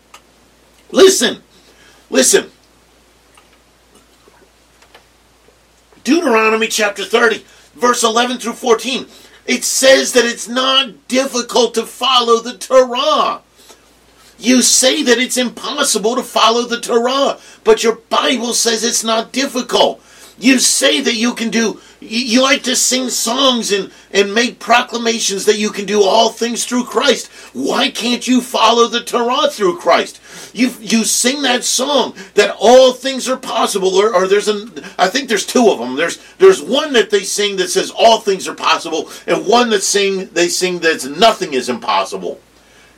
[0.91, 1.43] Listen,
[2.09, 2.51] listen.
[6.03, 7.45] Deuteronomy chapter 30,
[7.75, 9.05] verse 11 through 14.
[9.45, 13.41] It says that it's not difficult to follow the Torah.
[14.39, 19.33] You say that it's impossible to follow the Torah, but your Bible says it's not
[19.33, 20.01] difficult.
[20.39, 25.43] You say that you can do, you like to sing songs and, and make proclamations
[25.43, 27.27] that you can do all things through Christ.
[27.51, 30.21] Why can't you follow the Torah through Christ?
[30.55, 35.09] You, you sing that song that all things are possible, or, or there's an, I
[35.09, 35.97] think there's two of them.
[35.97, 39.83] There's, there's one that they sing that says all things are possible, and one that
[39.83, 42.39] sing, they sing that nothing is impossible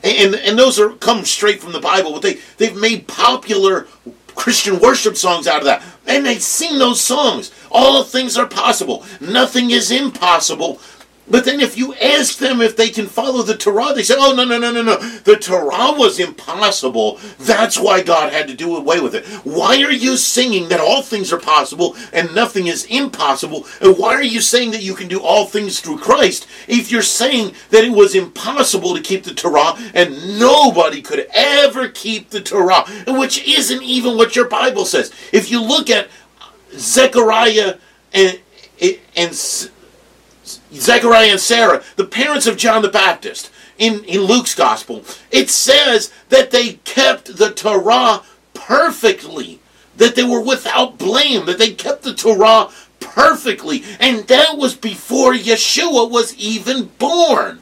[0.04, 2.14] and and those are come straight from the Bible.
[2.14, 3.88] But they they've made popular
[4.36, 7.52] Christian worship songs out of that, and they sing those songs.
[7.70, 9.06] All things are possible.
[9.20, 10.80] Nothing is impossible
[11.32, 14.36] But then if you ask them if they can follow the Torah, they say, oh,
[14.36, 14.98] no, no, no, no, no.
[14.98, 17.20] The Torah was impossible.
[17.40, 19.26] That's why God had to do away with it.
[19.46, 23.66] Why are you singing that all things are possible and nothing is impossible?
[23.80, 27.02] And why are you saying that you can do all things through Christ if you're
[27.02, 32.42] saying that it was impossible to keep the Torah and nobody could ever keep the
[32.42, 35.14] Torah, which isn't even what your Bible says?
[35.32, 36.10] If you look at
[36.74, 37.78] Zechariah
[38.14, 38.40] and,
[39.16, 39.34] and
[40.74, 46.12] Zechariah and Sarah, the parents of John the Baptist, in, in Luke's gospel, it says
[46.30, 48.22] that they kept the Torah
[48.54, 49.60] perfectly,
[49.98, 52.70] that they were without blame, that they kept the Torah
[53.00, 53.84] perfectly.
[54.00, 57.62] And that was before Yeshua was even born.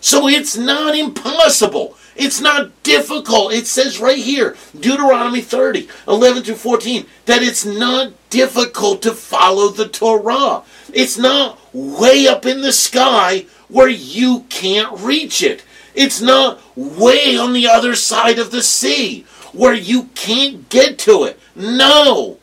[0.00, 1.96] So it's not impossible.
[2.16, 3.52] It's not difficult.
[3.52, 9.68] It says right here, Deuteronomy 30, 11 through 14, that it's not difficult to follow
[9.68, 10.62] the Torah.
[10.92, 15.64] It's not way up in the sky where you can't reach it.
[15.94, 19.22] It's not way on the other side of the sea
[19.52, 21.38] where you can't get to it.
[21.54, 22.38] No.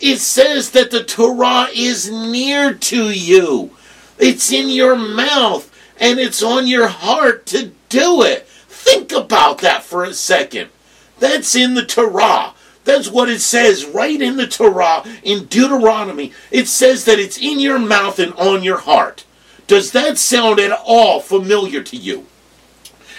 [0.00, 3.70] It says that the Torah is near to you.
[4.18, 8.46] It's in your mouth and it's on your heart to do it.
[8.46, 10.70] Think about that for a second.
[11.18, 12.54] That's in the Torah.
[12.86, 16.32] That's what it says right in the Torah, in Deuteronomy.
[16.52, 19.24] It says that it's in your mouth and on your heart.
[19.66, 22.26] Does that sound at all familiar to you?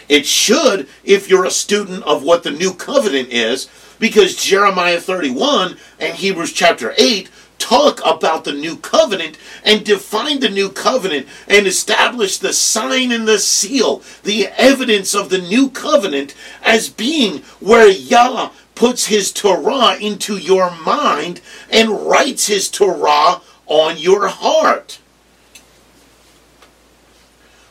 [0.08, 3.70] It should if you're a student of what the new covenant is,
[4.00, 7.30] because Jeremiah 31 and Hebrews chapter 8
[7.60, 13.28] talk about the new covenant and define the new covenant and establish the sign and
[13.28, 16.34] the seal, the evidence of the new covenant
[16.64, 21.42] as being where Yah puts his Torah into your mind
[21.72, 25.00] and writes his Torah on your heart.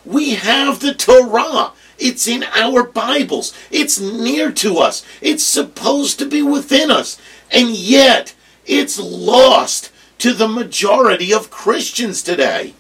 [0.05, 1.73] We have the Torah.
[1.97, 3.55] It's in our Bibles.
[3.71, 5.07] It's near to us.
[5.23, 7.21] It's supposed to be within us.
[7.53, 8.35] And yet,
[8.67, 12.75] it's lost to the majority of Christians today.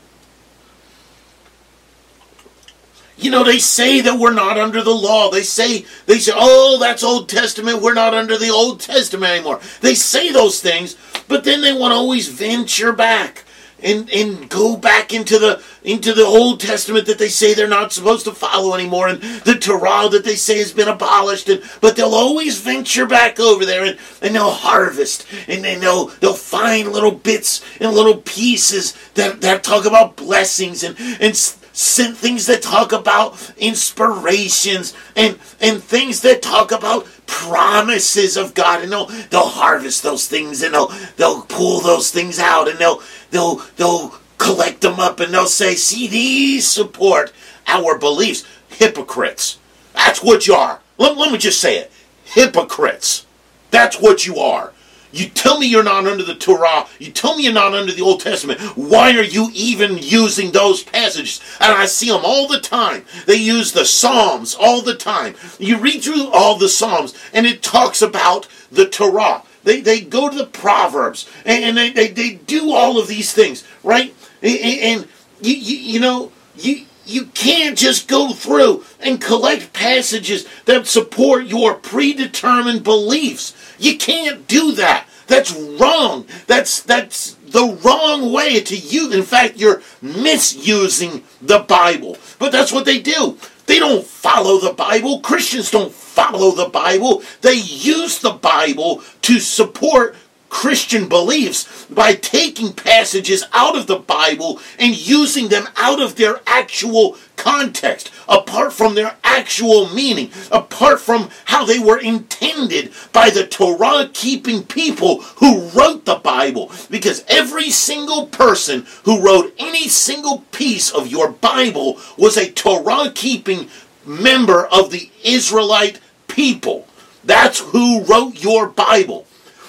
[3.19, 5.31] You know, they say that we're not under the law.
[5.31, 7.81] They say, they say, oh, that's Old Testament.
[7.81, 9.61] We're not under the Old Testament anymore.
[9.81, 13.45] They say those things, but then they want to always venture back
[13.83, 17.93] and, and go back into the into the Old Testament that they say they're not
[17.93, 21.95] supposed to follow anymore, and the Torah that they say has been abolished, and but
[21.95, 27.13] they'll always venture back over there and, and they'll harvest and they'll they'll find little
[27.13, 31.37] bits and little pieces that, that talk about blessings and and
[31.77, 38.91] things that talk about inspirations and and things that talk about promises of God and
[38.91, 43.57] they'll they'll harvest those things and they'll they'll pull those things out and they'll they'll
[43.77, 47.33] they'll collect them up and they'll say, see these support
[47.67, 48.45] our beliefs.
[48.69, 49.59] Hypocrites.
[49.95, 50.81] That's what you are.
[50.99, 51.93] Let, let me just say it.
[52.25, 53.27] Hypocrites.
[53.71, 54.73] That's what you are.
[55.13, 56.87] You tell me you're not under the Torah.
[56.99, 58.61] You tell me you're not under the Old Testament.
[58.77, 61.41] Why are you even using those passages?
[61.61, 63.05] And I see them all the time.
[63.27, 65.35] They use the Psalms all the time.
[65.59, 69.43] You read through all the Psalms, and it talks about the Torah.
[69.65, 73.65] They, they go to the Proverbs, and, they, they, they do all of these things,
[73.83, 74.15] right?
[74.43, 75.09] And,
[75.41, 81.47] you, you, you know, you, you can't just go through and collect passages that support
[81.47, 83.55] your predetermined beliefs.
[83.79, 85.07] You can't do that.
[85.27, 86.27] That's wrong.
[86.47, 89.15] That's that's the wrong way to use.
[89.15, 92.19] In fact, you're misusing the Bible.
[92.39, 93.39] But that's what they do.
[93.67, 95.21] They don't follow the Bible.
[95.21, 97.23] Christians don't follow the Bible.
[97.41, 100.15] They use the Bible to support
[100.49, 106.41] Christian beliefs by taking passages out of the Bible and using them out of their
[106.47, 113.47] actual context, apart from their actual meaning, apart from how they were intended by the
[113.47, 116.73] Torah keeping people who wrote the Bible.
[116.91, 123.13] Because every single person who wrote any single piece of your Bible was a Torah
[123.15, 123.69] keeping
[124.05, 126.87] member of the Israelite people.
[127.25, 129.27] That's who wrote your Bible.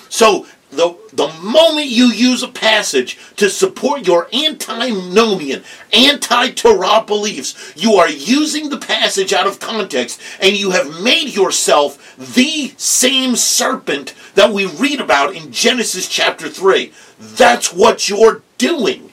[0.10, 5.64] So the, the moment you use a passage to support your antinomian,
[5.94, 11.34] anti Torah beliefs, you are using the passage out of context and you have made
[11.34, 16.92] yourself the same serpent that we read about in Genesis chapter 3.
[17.18, 19.12] That's what you're doing.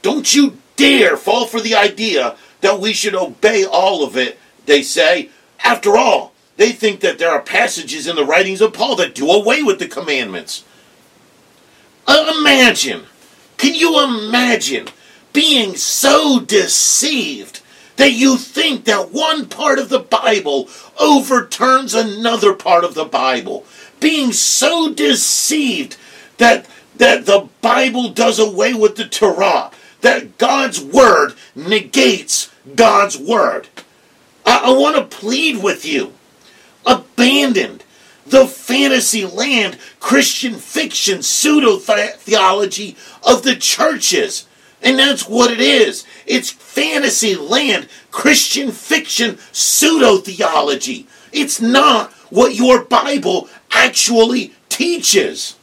[0.00, 4.82] Don't you dare fall for the idea that we should obey all of it, they
[4.82, 5.30] say.
[5.64, 9.30] After all, they think that there are passages in the writings of Paul that do
[9.30, 10.64] away with the commandments.
[12.06, 13.04] Uh, imagine
[13.56, 14.88] Can you imagine
[15.32, 17.60] being so deceived
[17.96, 20.68] that you think that one part of the Bible
[21.00, 23.64] overturns another part of the Bible?
[24.00, 25.96] Being so deceived
[26.38, 26.66] that
[26.96, 29.70] that the Bible does away with the Torah,
[30.00, 33.68] that God's word negates God's word.
[34.46, 36.12] I, I want to plead with you.
[36.86, 37.84] Abandoned
[38.26, 42.96] the fantasy land, Christian fiction, pseudo theology
[43.26, 44.46] of the churches.
[44.82, 46.04] And that's what it is.
[46.26, 51.06] It's fantasy land, Christian fiction, pseudo theology.
[51.32, 55.56] It's not what your Bible actually teaches.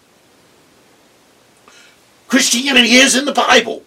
[2.28, 3.84] Christianity is in the Bible.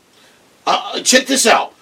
[0.67, 1.75] Uh, check this out.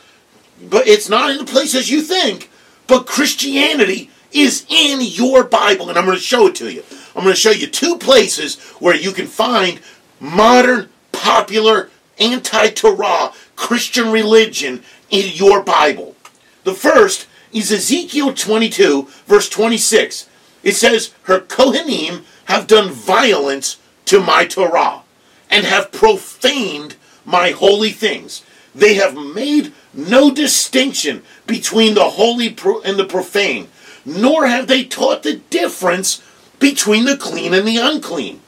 [0.62, 2.50] But it's not in the places you think.
[2.86, 6.82] But Christianity is in your Bible, and I'm going to show it to you.
[7.14, 9.80] I'm going to show you two places where you can find
[10.20, 11.88] modern, popular,
[12.18, 16.16] anti Torah Christian religion in your Bible.
[16.64, 20.28] The first is Ezekiel 22, verse 26.
[20.64, 25.02] It says, Her Kohanim have done violence to my Torah
[25.50, 28.42] and have profaned my holy things.
[28.74, 32.48] They have made no distinction between the holy
[32.84, 33.68] and the profane,
[34.04, 36.22] nor have they taught the difference
[36.58, 38.40] between the clean and the unclean.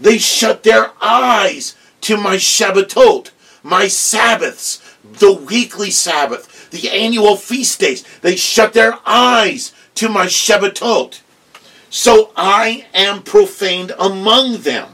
[0.00, 3.30] They shut their eyes to my Shabbatot,
[3.62, 8.04] my Sabbaths, the weekly Sabbath, the annual feast days.
[8.20, 11.20] They shut their eyes to my Shabbatot.
[11.90, 14.88] So I am profaned among them.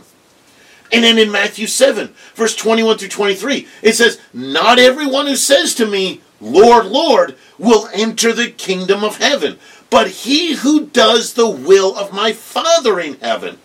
[0.93, 5.75] And then in Matthew 7, verse 21 through 23, it says, Not everyone who says
[5.77, 9.59] to me, Lord, Lord, will enter the kingdom of heaven,
[9.91, 13.59] but he who does the will of my Father in heaven.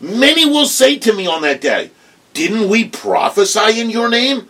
[0.00, 1.90] Many will say to me on that day,
[2.34, 4.48] Didn't we prophesy in your name,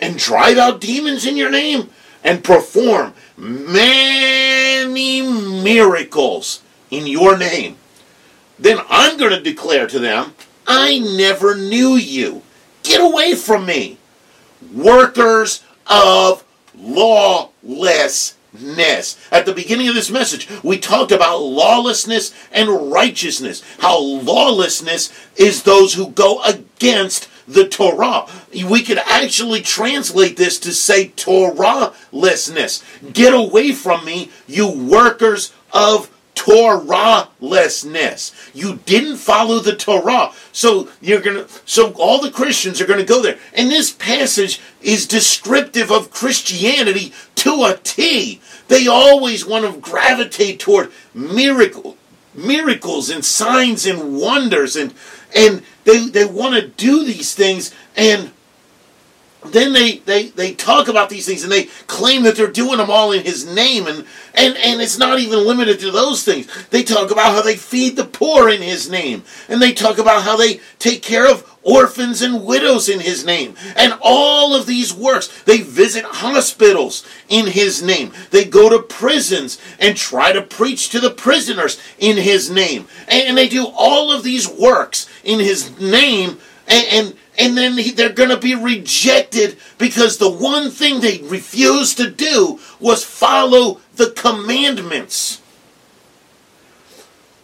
[0.00, 1.90] and drive out demons in your name,
[2.24, 7.76] and perform many miracles in your name?
[8.58, 10.34] Then I'm going to declare to them,
[10.66, 12.42] I never knew you.
[12.82, 13.98] Get away from me.
[14.72, 16.44] Workers of
[19.30, 23.62] At the beginning of this message, we talked about lawlessness and righteousness.
[23.78, 28.26] How lawlessness is those who go against the Torah.
[28.52, 32.82] We could actually translate this to say Torahlessness.
[33.12, 38.32] Get away from me, you workers of Torahlessness.
[38.54, 40.32] You didn't follow the Torah.
[40.52, 43.38] So you're gonna so all the Christians are gonna go there.
[43.54, 48.40] And this passage is descriptive of Christianity to a T.
[48.68, 51.96] They always want to gravitate toward miracle
[52.34, 54.94] miracles and signs and wonders and
[55.34, 58.30] and they, they want to do these things and
[59.44, 62.90] then they, they, they talk about these things and they claim that they're doing them
[62.90, 64.04] all in his name and,
[64.34, 66.48] and, and it's not even limited to those things.
[66.70, 70.24] They talk about how they feed the poor in his name and they talk about
[70.24, 74.92] how they take care of orphans and widows in his name and all of these
[74.92, 75.42] works.
[75.44, 78.12] They visit hospitals in his name.
[78.30, 82.88] They go to prisons and try to preach to the prisoners in his name.
[83.06, 88.12] And they do all of these works in his name and, and and then they're
[88.12, 94.10] going to be rejected because the one thing they refused to do was follow the
[94.10, 95.40] commandments.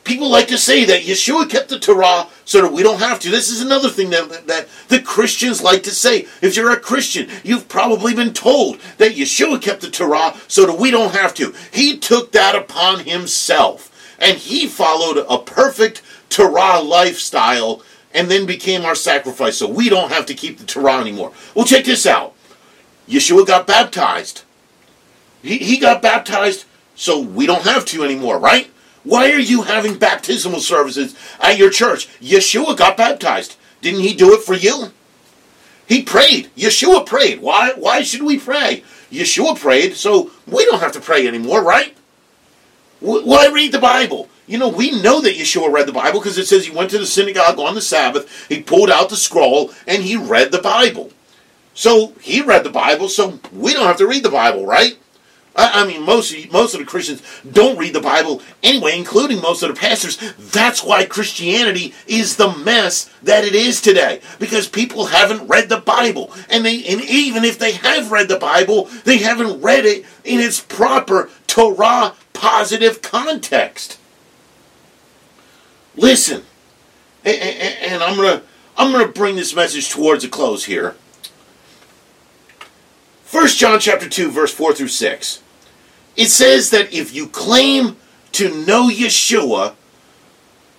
[0.03, 3.31] People like to say that Yeshua kept the Torah so that we don't have to.
[3.31, 6.27] This is another thing that, that the Christians like to say.
[6.43, 10.79] If you're a Christian, you've probably been told that Yeshua kept the Torah so that
[10.79, 11.55] we don't have to.
[11.73, 17.83] He took that upon himself and he followed a perfect Torah lifestyle
[18.15, 21.33] and then became our sacrifice so we don't have to keep the Torah anymore.
[21.55, 22.35] Well, check this out.
[23.09, 24.45] Yeshua got baptized.
[25.43, 26.65] He, he got baptized
[26.95, 28.71] so we don't have to anymore, right?
[29.03, 32.09] Why are you having baptismal services at your church?
[32.21, 33.57] Yeshua got baptized.
[33.83, 34.93] Didn't he do it for you?
[35.87, 36.51] He prayed.
[36.57, 37.41] Yeshua prayed.
[37.41, 38.83] Why, why should we pray?
[39.11, 41.95] Yeshua prayed, so we don't have to pray anymore, right?
[43.05, 44.31] Why read the Bible?
[44.47, 46.99] You know, we know that Yeshua read the Bible because it says he went to
[46.99, 51.11] the synagogue on the Sabbath, he pulled out the scroll, and he read the Bible.
[51.75, 54.97] So he read the Bible, so we don't have to read the Bible, right?
[55.57, 59.63] I, mean, most of, most of the Christians don't read the Bible anyway, including most
[59.63, 60.17] of the pastors.
[60.37, 65.79] That's why Christianity is the mess that it is today, because people haven't read the
[65.79, 70.05] Bible, and they and even if they have read the Bible, they haven't read it
[70.25, 73.99] in its proper Torah positive context.
[75.97, 76.43] Listen,
[77.25, 78.43] and I'm gonna
[78.77, 80.95] I'm gonna bring this message towards a close here.
[83.31, 85.43] 1 John chapter 2 verse 4 through 6.
[86.17, 87.97] It says that if you claim
[88.33, 89.75] to know Yeshua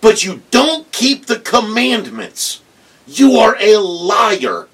[0.01, 2.61] but you don't keep the commandments,
[3.07, 4.67] you are a liar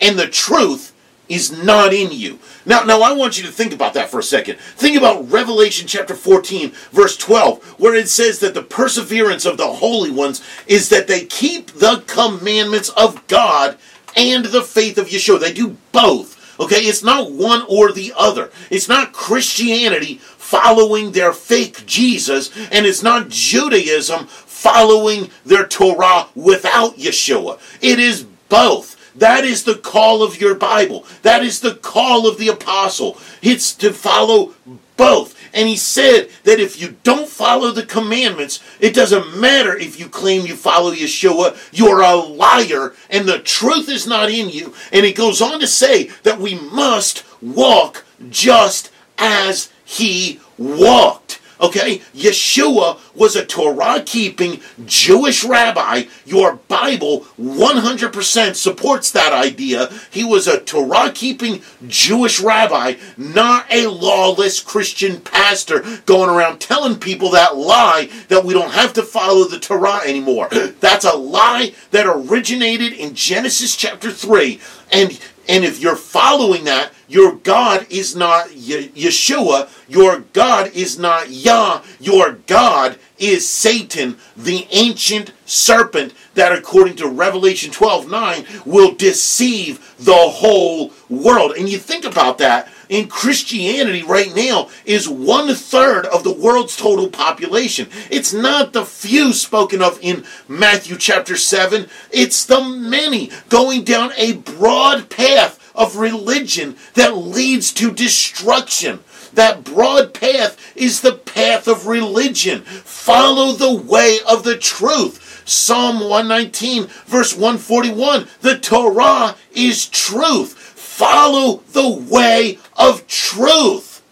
[0.00, 0.94] and the truth
[1.28, 2.38] is not in you.
[2.64, 4.58] Now, now I want you to think about that for a second.
[4.58, 9.66] Think about Revelation chapter 14, verse 12, where it says that the perseverance of the
[9.66, 13.78] holy ones is that they keep the commandments of God
[14.16, 15.40] and the faith of Yeshua.
[15.40, 16.36] They do both.
[16.60, 18.50] Okay, it's not one or the other.
[18.68, 26.96] It's not Christianity following their fake Jesus, and it's not Judaism following their Torah without
[26.96, 27.60] Yeshua.
[27.80, 28.96] It is both.
[29.14, 31.06] That is the call of your Bible.
[31.22, 33.18] That is the call of the apostle.
[33.42, 34.54] It's to follow
[34.96, 35.34] both.
[35.54, 40.08] And he said that if you don't follow the commandments, it doesn't matter if you
[40.08, 44.74] claim you follow Yeshua, you're a liar and the truth is not in you.
[44.92, 51.40] And he goes on to say that we must walk just as he walked.
[51.60, 51.98] Okay?
[52.14, 56.04] Yeshua was a Torah keeping Jewish rabbi.
[56.24, 59.90] Your Bible 100% supports that idea.
[60.10, 66.98] He was a Torah keeping Jewish rabbi, not a lawless Christian pastor going around telling
[66.98, 70.48] people that lie that we don't have to follow the Torah anymore.
[70.80, 74.60] That's a lie that originated in Genesis chapter 3.
[74.92, 75.18] And
[75.48, 79.70] and if you're following that, your God is not Yeshua.
[79.88, 81.82] Your God is not Yah.
[81.98, 89.96] Your God is Satan, the ancient serpent that, according to Revelation 12 9, will deceive
[89.98, 91.52] the whole world.
[91.56, 96.76] And you think about that in Christianity right now is one third of the world's
[96.76, 97.88] total population.
[98.10, 104.12] It's not the few spoken of in Matthew chapter 7, it's the many going down
[104.16, 109.00] a broad path of religion that leads to destruction.
[109.34, 112.62] That broad path is the path of religion.
[112.62, 115.44] Follow the way of the truth.
[115.48, 120.57] Psalm 119, verse 141 the Torah is truth.
[120.98, 124.02] Follow the way of truth.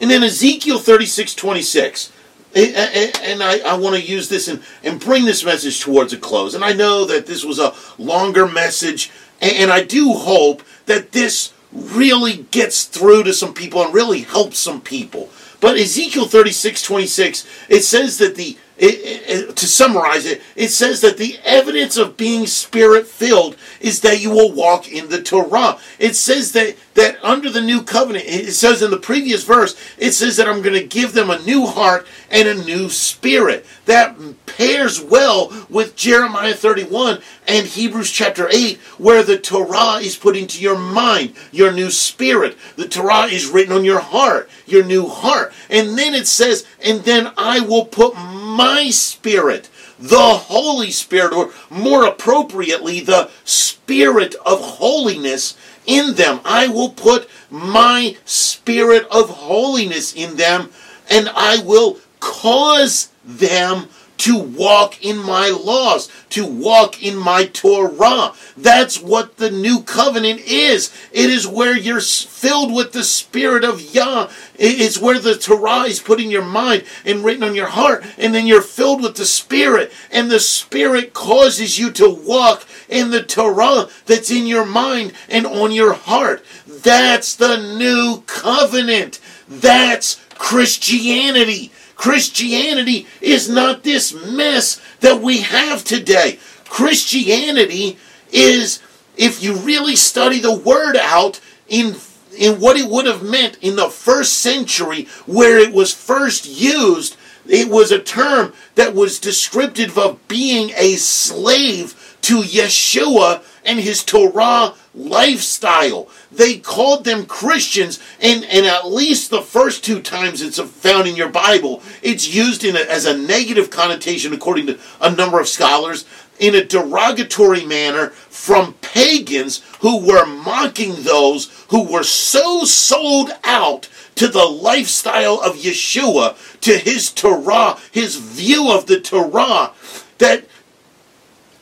[0.00, 2.12] And then Ezekiel 36 26.
[2.54, 6.54] And I, I want to use this and, and bring this message towards a close.
[6.54, 9.10] And I know that this was a longer message,
[9.40, 14.60] and I do hope that this really gets through to some people and really helps
[14.60, 15.30] some people.
[15.58, 21.00] But Ezekiel 36 26, it says that the it, it, to summarize it, it says
[21.00, 25.78] that the evidence of being spirit filled is that you will walk in the Torah.
[25.98, 30.12] It says that, that under the new covenant, it says in the previous verse, it
[30.12, 33.64] says that I'm going to give them a new heart and a new spirit.
[33.84, 34.16] That
[34.46, 40.60] pairs well with Jeremiah 31 and Hebrews chapter 8, where the Torah is put into
[40.60, 42.56] your mind, your new spirit.
[42.76, 45.52] The Torah is written on your heart, your new heart.
[45.70, 49.68] And then it says, and then I will put my spirit,
[49.98, 55.56] the Holy Spirit, or more appropriately, the Spirit of holiness
[55.86, 56.40] in them.
[56.44, 60.70] I will put my Spirit of holiness in them,
[61.08, 63.88] and I will cause them
[64.18, 68.32] to walk in my laws, to walk in my Torah.
[68.56, 70.90] That's what the new covenant is.
[71.12, 74.30] It is where you're filled with the Spirit of Yah.
[74.54, 78.34] It's where the Torah is put in your mind and written on your heart, and
[78.34, 83.22] then you're filled with the Spirit, and the Spirit causes you to walk in the
[83.22, 86.44] Torah that's in your mind and on your heart.
[86.66, 89.20] That's the new covenant.
[89.48, 91.72] That's Christianity.
[91.96, 96.38] Christianity is not this mess that we have today.
[96.66, 97.98] Christianity
[98.30, 98.82] is,
[99.16, 101.96] if you really study the word out in
[102.36, 107.16] in what it would have meant in the first century where it was first used,
[107.46, 114.02] it was a term that was descriptive of being a slave to Yeshua and his
[114.02, 116.08] Torah lifestyle.
[116.32, 121.14] They called them Christians, and, and at least the first two times it's found in
[121.14, 125.46] your Bible, it's used in a, as a negative connotation, according to a number of
[125.46, 126.04] scholars,
[126.40, 133.88] in a derogatory manner from pagans who were mocking those who were so sold out
[134.16, 139.70] to the lifestyle of Yeshua, to his Torah, his view of the Torah,
[140.18, 140.44] that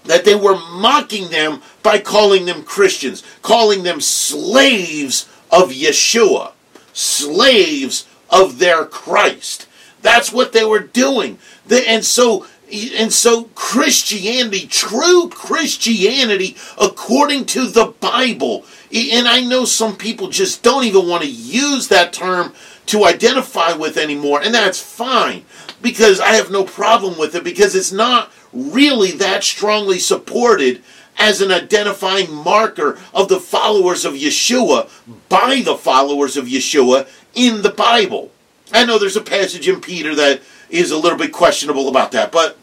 [0.04, 6.52] that they were mocking them by calling them Christians, calling them slaves of Yeshua,
[6.92, 9.66] slaves of their Christ.
[10.02, 11.38] That's what they were doing.
[11.70, 19.96] and so And so, Christianity, true Christianity, according to the Bible, and I know some
[19.96, 22.52] people just don't even want to use that term
[22.86, 25.44] to identify with anymore, and that's fine
[25.82, 30.82] because I have no problem with it because it's not really that strongly supported
[31.18, 34.88] as an identifying marker of the followers of Yeshua
[35.28, 38.30] by the followers of Yeshua in the Bible.
[38.72, 42.32] I know there's a passage in Peter that is a little bit questionable about that,
[42.32, 42.56] but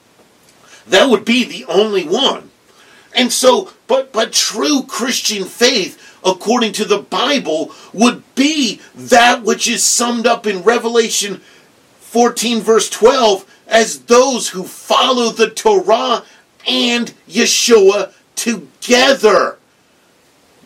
[0.87, 2.49] that would be the only one.
[3.13, 9.67] And so, but but true Christian faith according to the Bible would be that which
[9.67, 11.41] is summed up in Revelation
[11.99, 16.23] 14 verse 12 as those who follow the Torah
[16.67, 19.57] and Yeshua together.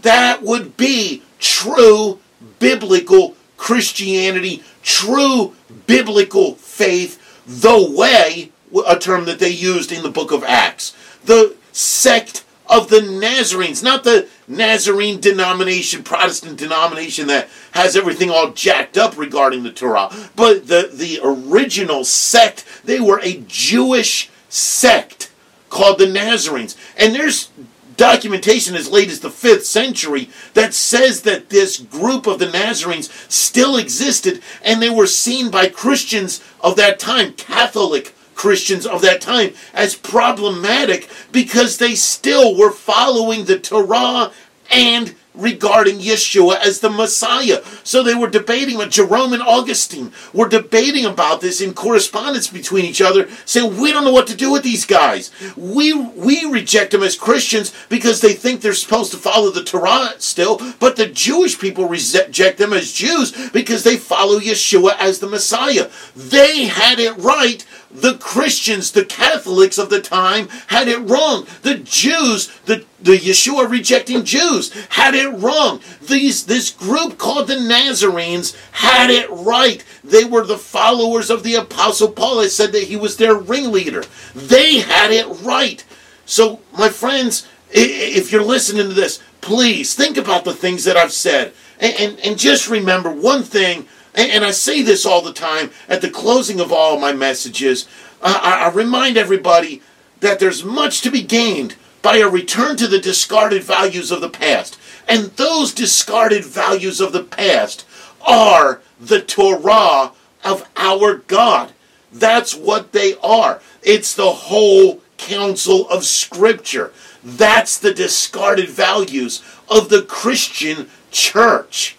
[0.02, 2.20] That would be true
[2.60, 5.56] biblical Christianity, true
[5.88, 8.52] biblical faith, the way,
[8.88, 10.96] a term that they used in the book of Acts.
[11.26, 18.52] The sect of the Nazarenes, not the Nazarene denomination, Protestant denomination that has everything all
[18.52, 25.32] jacked up regarding the Torah, but the, the original sect, they were a Jewish sect
[25.70, 26.78] called the Nazarenes.
[26.98, 27.50] And there's
[27.98, 33.12] documentation as late as the 5th century that says that this group of the Nazarenes
[33.30, 39.22] still existed and they were seen by Christians of that time, Catholic Christians of that
[39.22, 44.32] time, as problematic because they still were following the Torah
[44.72, 47.62] and regarding Yeshua as the Messiah.
[47.84, 52.86] So they were debating, with Jerome and Augustine were debating about this in correspondence between
[52.86, 55.32] each other, saying, We don't know what to do with these guys.
[55.56, 60.14] We, we reject them as Christians because they think they're supposed to follow the Torah
[60.18, 65.28] still, but the Jewish people reject them as Jews because they follow Yeshua as the
[65.28, 65.90] Messiah.
[66.16, 67.66] They had it right
[68.02, 71.48] the Christians, the Catholics of the time, had it wrong.
[71.62, 75.80] The Jews, the, the Yeshua rejecting Jews, had it wrong.
[76.02, 79.84] These, this group called the Nazarenes had it right.
[80.04, 82.40] They were the followers of the Apostle Paul.
[82.40, 84.04] I said that he was their ringleader.
[84.34, 85.84] They had it right.
[86.26, 91.14] So, my friends, if you're listening to this, please think about the things that I've
[91.14, 91.54] said.
[91.80, 96.02] And, and, and just remember one thing and, I say this all the time at
[96.02, 97.88] the closing of all my messages.
[98.22, 99.82] I, I remind everybody
[100.22, 104.30] that there's much to be gained by a return to the discarded values of the
[104.30, 104.80] past.
[105.08, 107.86] And those discarded values of the past
[108.26, 110.12] are the Torah
[110.44, 111.72] of our God.
[112.12, 113.60] That's what they are.
[113.84, 116.94] It's the whole counsel of Scripture.
[117.24, 121.98] That's the discarded values of the Christian church.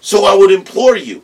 [0.00, 1.22] So I would implore you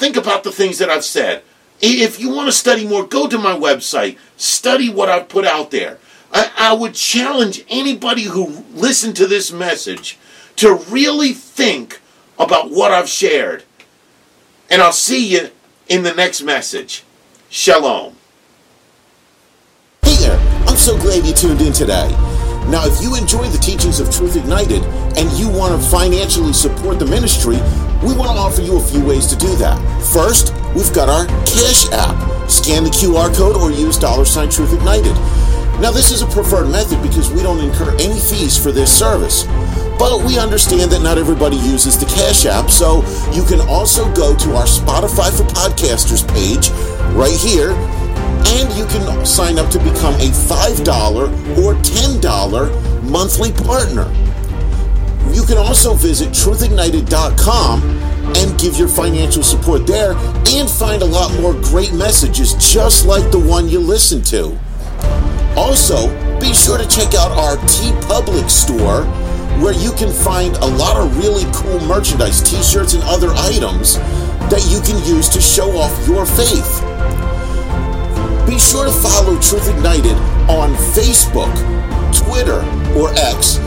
[0.00, 1.42] think about the things that I've said.
[1.82, 5.70] If you want to study more, go to my website, study what I've put out
[5.70, 5.98] there.
[6.32, 10.18] I, I would challenge anybody who listened to this message
[10.56, 12.00] to really think
[12.38, 13.64] about what I've shared.
[14.70, 15.50] And I'll see you
[15.88, 17.04] in the next message.
[17.50, 18.16] Shalom.
[20.02, 22.29] Hey there, I'm so glad you tuned in today.
[22.70, 24.84] Now, if you enjoy the teachings of Truth Ignited
[25.18, 27.56] and you want to financially support the ministry,
[27.98, 29.74] we want to offer you a few ways to do that.
[30.14, 32.14] First, we've got our Cash App.
[32.48, 35.14] Scan the QR code or use dollar sign Truth Ignited.
[35.82, 39.44] Now, this is a preferred method because we don't incur any fees for this service.
[39.98, 43.02] But we understand that not everybody uses the Cash App, so
[43.34, 46.70] you can also go to our Spotify for Podcasters page
[47.18, 47.74] right here
[48.46, 54.10] and you can sign up to become a $5 or $10 monthly partner.
[55.32, 57.82] You can also visit truthignited.com
[58.36, 63.30] and give your financial support there and find a lot more great messages just like
[63.30, 64.58] the one you listen to.
[65.56, 66.08] Also,
[66.40, 69.04] be sure to check out our T Public store
[69.60, 73.98] where you can find a lot of really cool merchandise, t shirts, and other items
[74.48, 76.80] that you can use to show off your faith.
[78.46, 80.16] Be sure to follow Truth Ignited
[80.48, 81.52] on Facebook,
[82.16, 82.60] Twitter
[82.98, 83.58] or X,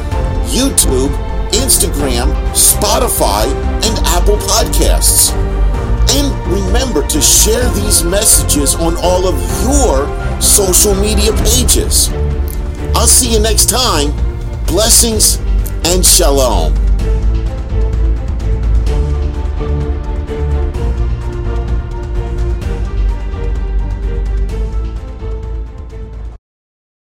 [0.52, 1.10] YouTube,
[1.52, 3.46] Instagram, Spotify,
[3.86, 5.32] and Apple Podcasts.
[6.16, 12.10] And remember to share these messages on all of your social media pages.
[12.96, 14.12] I'll see you next time.
[14.68, 15.38] Blessings
[15.86, 16.74] and shalom.